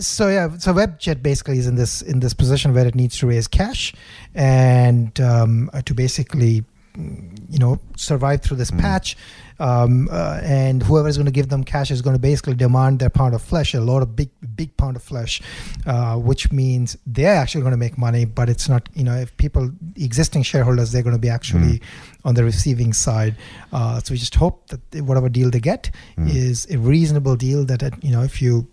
[0.00, 3.26] so yeah, so Webjet basically is in this in this position where it needs to
[3.26, 3.92] raise cash
[4.34, 6.64] and um, uh, to basically
[6.96, 9.16] you know survive through this patch
[9.58, 12.98] um, uh, and whoever is going to give them cash is going to basically demand
[12.98, 15.40] their pound of flesh a lot of big big pound of flesh
[15.86, 19.36] uh, which means they're actually going to make money but it's not you know if
[19.36, 21.80] people existing shareholders they're going to be actually
[22.24, 23.36] on the receiving side
[23.72, 27.82] uh, so we just hope that whatever deal they get is a reasonable deal that
[28.02, 28.66] you know if you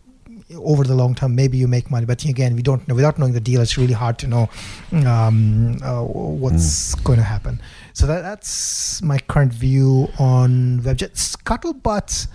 [0.58, 2.06] over the long term, maybe you make money.
[2.06, 2.96] But again, we don't know.
[2.96, 4.50] Without knowing the deal, it's really hard to know
[5.06, 7.62] um, uh, what's going to happen.
[7.94, 11.14] So that, that's my current view on Webjet.
[11.14, 12.28] Scuttlebutt.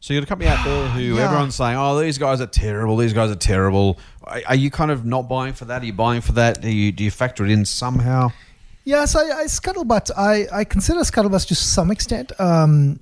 [0.00, 1.24] So you're a company out there who Yeah.
[1.26, 2.96] everyone's saying, "Oh, these guys are terrible.
[2.96, 5.82] These guys are terrible." Are, are you kind of not buying for that?
[5.82, 6.60] Are you buying for that?
[6.60, 8.30] Do you do you factor it in somehow?
[8.84, 12.98] Yeah, so I, I Scuttlebutt, I, I consider Scuttlebutt to some extent, um,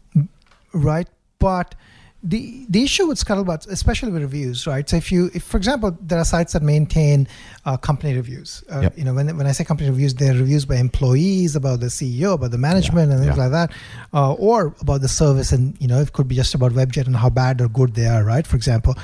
[0.74, 1.08] right?
[1.38, 1.74] But
[2.22, 4.86] the the issue with Scuttlebutt, especially with reviews, right?
[4.88, 7.26] So if you, if for example, there are sites that maintain
[7.64, 8.62] uh, company reviews.
[8.70, 8.98] Uh, Yep.
[8.98, 12.34] You know, when when I say company reviews, they're reviews by employees about the CEO,
[12.34, 13.42] about the management, and things yeah.
[13.44, 13.72] like that,
[14.12, 17.16] uh, or about the service, and you know, it could be just about Webjet and
[17.16, 18.46] how bad or good they are, right?
[18.46, 18.94] For example,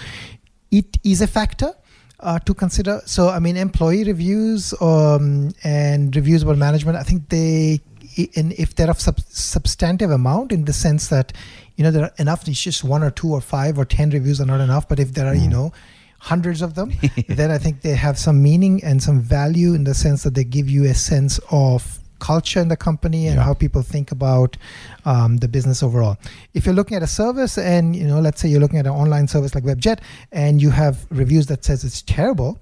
[0.70, 1.72] it is a factor
[2.20, 3.00] uh, to consider.
[3.04, 7.80] So, I mean, employee reviews um, and reviews about management, I think they,
[8.16, 11.32] in, if they're of sub- substantive amount in the sense that,
[11.76, 14.40] you know, there are enough, it's just one or two or five or 10 reviews
[14.40, 14.88] are not enough.
[14.88, 15.72] But if there are, you know,
[16.18, 16.92] hundreds of them,
[17.28, 20.44] then I think they have some meaning and some value in the sense that they
[20.44, 23.42] give you a sense of culture in the company and Yeah.
[23.42, 24.56] how people think about
[25.04, 26.16] um, the business overall.
[26.54, 28.92] If you're looking at a service and you know, let's say you're looking at an
[28.92, 29.98] online service like WebJet
[30.32, 32.58] and you have reviews that says it's terrible,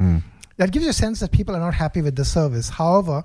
[0.57, 2.69] that gives you a sense that people are not happy with the service.
[2.69, 3.23] However,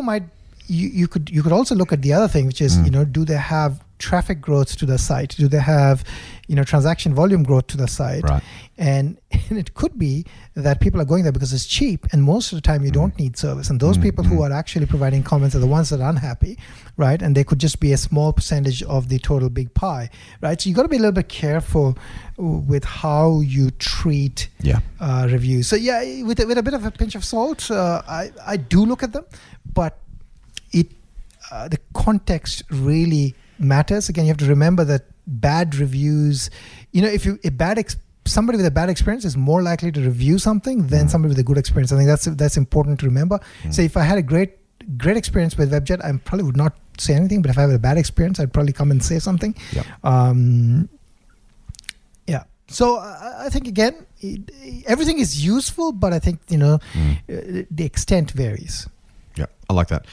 [0.00, 0.22] people might
[0.66, 2.84] you, you could you could also look at the other thing which is Mm.
[2.86, 5.96] you know do they have traffic growth to the site do they have
[6.48, 8.42] you know transaction volume growth to the site Right.
[8.78, 9.18] and,
[9.50, 10.24] and it could be
[10.54, 13.14] that people are going there because it's cheap and most of the time you don't
[13.18, 16.08] need service and those people who are actually providing comments are the ones that are
[16.16, 16.56] unhappy
[17.04, 20.08] right and they could just be a small percentage of the total big pie
[20.40, 21.88] right so you got to be a little bit careful
[22.72, 24.80] with how you treat Yeah.
[24.98, 25.64] uh, reviews.
[25.68, 28.22] So yeah, with a, with a bit of a pinch of salt, uh, I
[28.52, 29.26] I do look at them,
[29.74, 29.98] but
[30.72, 30.88] it
[31.50, 34.08] uh, the context really matters.
[34.08, 36.50] Again, you have to remember that bad reviews,
[36.92, 39.90] you know, if you a bad ex- somebody with a bad experience is more likely
[39.92, 41.10] to review something than Mm.
[41.10, 41.92] somebody with a good experience.
[41.92, 43.38] I think that's that's important to remember.
[43.70, 44.56] So if I had a great
[44.96, 47.42] great experience with WebJet, I probably would not say anything.
[47.42, 49.54] But if I have a bad experience, I'd probably come and say something.
[49.72, 49.86] Yep.
[50.04, 50.88] Um,
[52.26, 52.44] yeah.
[52.68, 54.50] So I, I think again, it,
[54.86, 57.12] everything is useful, but I think you know Mm.
[57.62, 58.86] uh, the extent varies.
[59.40, 60.06] Yeah, I like that.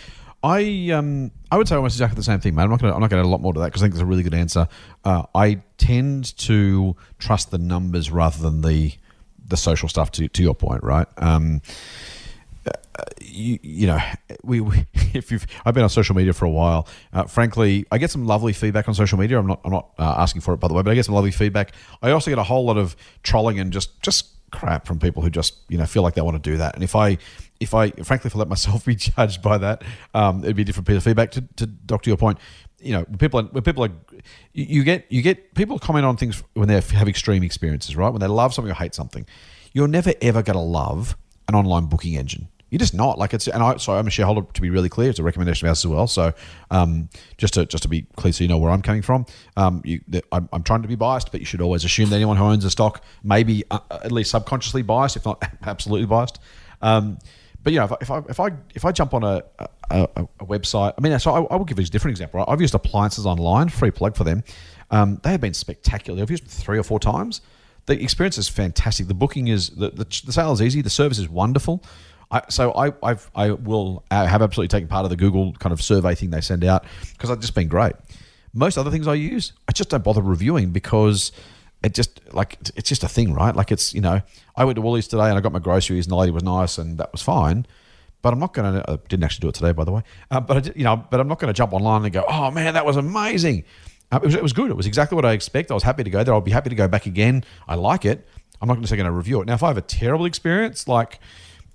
[0.43, 2.65] I um I would say almost exactly the same thing, man.
[2.65, 3.95] I'm not gonna I'm not gonna add a lot more to that because I think
[3.95, 4.67] it's a really good answer.
[5.03, 8.93] Uh, I tend to trust the numbers rather than the
[9.45, 10.11] the social stuff.
[10.11, 11.07] To to your point, right?
[11.17, 11.61] Um,
[12.65, 13.99] uh, you, you know,
[14.43, 16.87] we, we if you've I've been on social media for a while.
[17.11, 19.39] Uh, frankly, I get some lovely feedback on social media.
[19.39, 21.15] I'm not I'm not uh, asking for it by the way, but I get some
[21.15, 21.73] lovely feedback.
[22.01, 25.29] I also get a whole lot of trolling and just just crap from people who
[25.29, 26.75] just you know feel like they want to do that.
[26.75, 27.17] And if I
[27.59, 29.83] if I frankly if I let myself be judged by that,
[30.13, 31.31] um, it'd be a different piece of feedback.
[31.31, 32.39] To, to doctor your point,
[32.79, 33.91] you know, when people are, when people are
[34.53, 38.09] you, get you get people comment on things when they have extreme experiences, right?
[38.09, 39.25] When they love something or hate something,
[39.73, 42.49] you're never ever going to love an online booking engine.
[42.69, 43.47] You're just not like it's.
[43.47, 44.45] And I, sorry, I'm a shareholder.
[44.53, 46.07] To be really clear, it's a recommendation of ours as well.
[46.07, 46.33] So,
[46.69, 49.25] um, just to just to be clear, so you know where I'm coming from.
[49.55, 50.01] Um, you,
[50.33, 52.65] I'm, I'm trying to be biased, but you should always assume that anyone who owns
[52.65, 56.39] a stock may be uh, at least subconsciously biased, if not absolutely biased.
[56.81, 57.19] Um,
[57.67, 59.43] but you know, if I if I if I, if I jump on a,
[59.89, 62.45] a, a, website, I mean, so I, I will give you a different example.
[62.47, 64.45] I've used appliances online, free plug for them.
[64.89, 66.21] Um, they have been spectacular.
[66.21, 67.41] I've used them three or four times.
[67.85, 69.09] The experience is fantastic.
[69.09, 70.81] The booking is the, the, the sale is easy.
[70.81, 71.83] The service is wonderful.
[72.31, 75.73] I, so I I've, I will uh, have absolutely taken part of the Google kind
[75.73, 77.95] of survey thing they send out because I've just been great.
[78.53, 81.33] Most other things I use, I just don't bother reviewing because
[81.87, 83.55] it just like it's just a thing, right?
[83.55, 84.21] Like it's you know
[84.55, 86.77] I went to Woolies today and I got my groceries and the lady was nice
[86.77, 87.65] and that was fine.
[88.21, 88.91] But I'm not going to.
[88.91, 90.01] I didn't actually do it today, by the way.
[90.31, 92.23] Uh, but I, did- you know, but I'm not going to jump online and go,
[92.27, 93.63] "Oh man, that was amazing."
[94.11, 94.69] Uh, it, was, it was good.
[94.71, 95.69] It was exactly what I expect.
[95.71, 96.33] I was happy to go there.
[96.33, 97.43] I'll be happy to go back again.
[97.67, 98.27] I like it.
[98.59, 99.45] I'm not going to say going to review it.
[99.47, 101.19] Now, if I have a terrible experience, like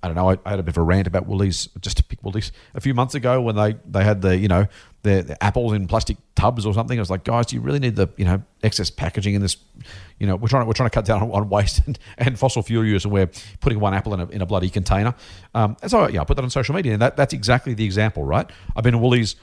[0.03, 2.03] I don't know, I, I had a bit of a rant about Woolies, just to
[2.03, 4.67] pick Woolies, a few months ago when they, they had the, you know,
[5.03, 6.99] the, the apples in plastic tubs or something.
[6.99, 9.57] I was like, guys, do you really need the, you know, excess packaging in this?
[10.19, 12.39] You know, we're trying to, we're trying to cut down on, on waste and, and
[12.39, 13.31] fossil fuel use, and we're
[13.61, 15.15] putting one apple in a, in a bloody container.
[15.55, 17.85] Um, and so, yeah, I put that on social media, and that, that's exactly the
[17.85, 18.51] example, right?
[18.75, 19.37] I've been to Woolies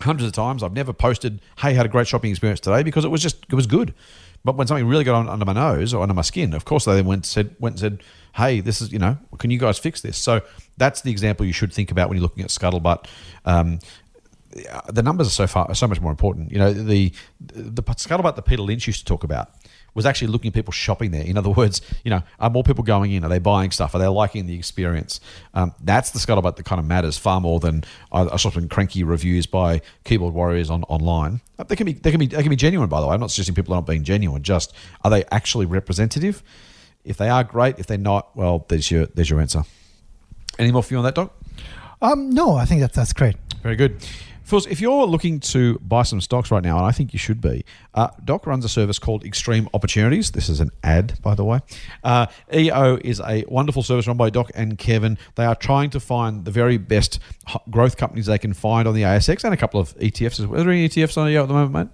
[0.00, 0.62] hundreds of times.
[0.62, 3.54] I've never posted, "Hey, had a great shopping experience today," because it was just it
[3.54, 3.94] was good.
[4.44, 6.84] But when something really got on, under my nose or under my skin, of course
[6.84, 8.02] they then went said went and said,
[8.34, 10.42] "Hey, this is you know, can you guys fix this?" So
[10.76, 13.06] that's the example you should think about when you're looking at scuttlebutt.
[13.46, 13.78] Um,
[14.88, 16.52] the numbers are so far so much more important.
[16.52, 19.50] You know, the the scuttlebutt that Peter Lynch used to talk about
[19.94, 21.22] was actually looking at people shopping there.
[21.22, 23.24] In other words, you know, are more people going in?
[23.24, 23.94] Are they buying stuff?
[23.94, 25.20] Are they liking the experience?
[25.54, 28.68] Um, that's the scuttlebutt that kind of matters far more than I, I saw some
[28.68, 31.40] cranky reviews by keyboard warriors on online.
[31.58, 32.88] Uh, They can be they can be they can be genuine.
[32.88, 34.42] By the way, I'm not suggesting people are not being genuine.
[34.42, 36.42] Just are they actually representative?
[37.04, 37.78] If they are, great.
[37.78, 39.62] If they're not, well, there's your there's your answer.
[40.58, 41.32] Any more for you on that, Doc?
[42.00, 43.36] Um, no, I think that's that's great.
[43.62, 44.04] Very good.
[44.44, 47.40] Fools, if you're looking to buy some stocks right now, and I think you should
[47.40, 47.64] be,
[47.94, 50.32] uh, Doc runs a service called Extreme Opportunities.
[50.32, 51.60] This is an ad, by the way.
[52.02, 55.16] Uh, EO is a wonderful service run by Doc and Kevin.
[55.36, 57.20] They are trying to find the very best
[57.70, 60.38] growth companies they can find on the ASX and a couple of ETFs.
[60.40, 61.88] Are there any ETFs on EO at the moment, mate?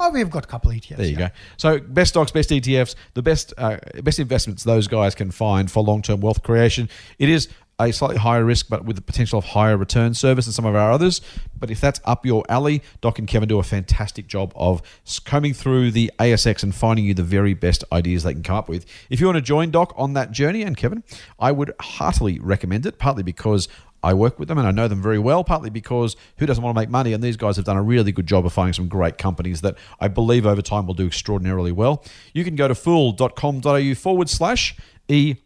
[0.00, 0.96] Oh, we've got a couple of ETFs.
[0.96, 1.28] There you yeah.
[1.28, 1.34] go.
[1.56, 5.82] So best stocks, best ETFs, the best uh, best investments those guys can find for
[5.82, 6.88] long term wealth creation.
[7.18, 7.48] It is
[7.86, 10.74] a slightly higher risk, but with the potential of higher return service than some of
[10.74, 11.20] our others.
[11.58, 14.82] But if that's up your alley, Doc and Kevin do a fantastic job of
[15.24, 18.68] combing through the ASX and finding you the very best ideas they can come up
[18.68, 18.84] with.
[19.10, 21.04] If you want to join Doc on that journey, and Kevin,
[21.38, 23.68] I would heartily recommend it, partly because
[24.02, 26.74] I work with them and I know them very well, partly because who doesn't want
[26.74, 27.12] to make money?
[27.12, 29.76] And these guys have done a really good job of finding some great companies that
[30.00, 32.04] I believe over time will do extraordinarily well.
[32.34, 34.76] You can go to fool.com.au forward slash
[35.12, 35.36] EO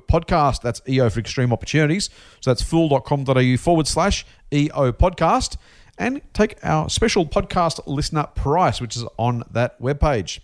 [0.00, 0.60] podcast.
[0.62, 2.10] That's EO for Extreme Opportunities.
[2.40, 5.56] So that's fool.com.au forward slash EO podcast
[5.98, 10.40] and take our special podcast listener price, which is on that webpage.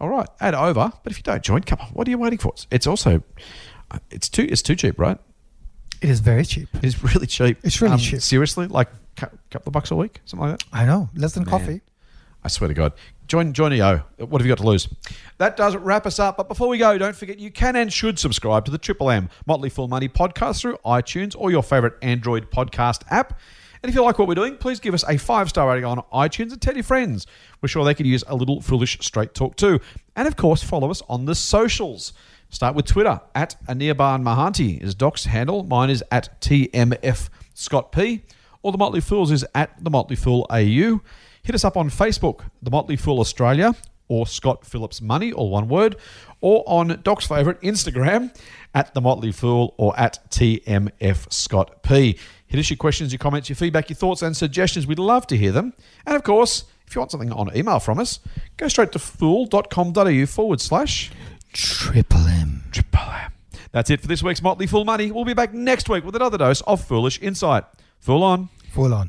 [0.00, 0.92] All right, add over.
[1.02, 2.54] But if you don't join, come on, what are you waiting for?
[2.70, 3.22] It's also,
[4.10, 5.18] it's too, it's too cheap, right?
[6.00, 6.68] It is very cheap.
[6.82, 7.56] It's really cheap.
[7.56, 8.20] Um, It's really cheap.
[8.20, 8.88] Seriously, like
[9.20, 10.66] a couple of bucks a week, something like that.
[10.72, 11.50] I know, less than Man.
[11.50, 11.80] coffee.
[12.44, 12.92] I swear to God.
[13.28, 14.02] Join join EO.
[14.16, 14.88] What have you got to lose?
[15.36, 16.38] That does wrap us up.
[16.38, 19.28] But before we go, don't forget you can and should subscribe to the Triple M
[19.46, 23.38] Motley Fool Money podcast through iTunes or your favorite Android podcast app.
[23.82, 25.98] And if you like what we're doing, please give us a five star rating on
[26.12, 27.26] iTunes and tell your friends.
[27.60, 29.78] We're sure they could use a little foolish straight talk too.
[30.16, 32.14] And of course, follow us on the socials.
[32.48, 35.64] Start with Twitter at Anirban Mahanti is Doc's handle.
[35.64, 38.22] Mine is at TMF Scott P.
[38.62, 41.00] Or the Motley Fools is at the Motley Fool AU.
[41.48, 43.74] Hit us up on Facebook, The Motley Fool Australia,
[44.08, 45.96] or Scott Phillips Money, all one word,
[46.42, 48.36] or on Doc's favourite Instagram,
[48.74, 52.18] at The Motley Fool or at TMF Scott P.
[52.48, 54.86] Hit us your questions, your comments, your feedback, your thoughts, and suggestions.
[54.86, 55.72] We'd love to hear them.
[56.04, 58.20] And of course, if you want something on email from us,
[58.58, 61.10] go straight to fool.com.au forward slash
[61.54, 62.64] Triple M.
[62.72, 63.32] Triple M.
[63.72, 65.10] That's it for this week's Motley Fool Money.
[65.10, 67.64] We'll be back next week with another dose of foolish insight.
[68.00, 68.50] Fool on.
[68.72, 69.08] Full on.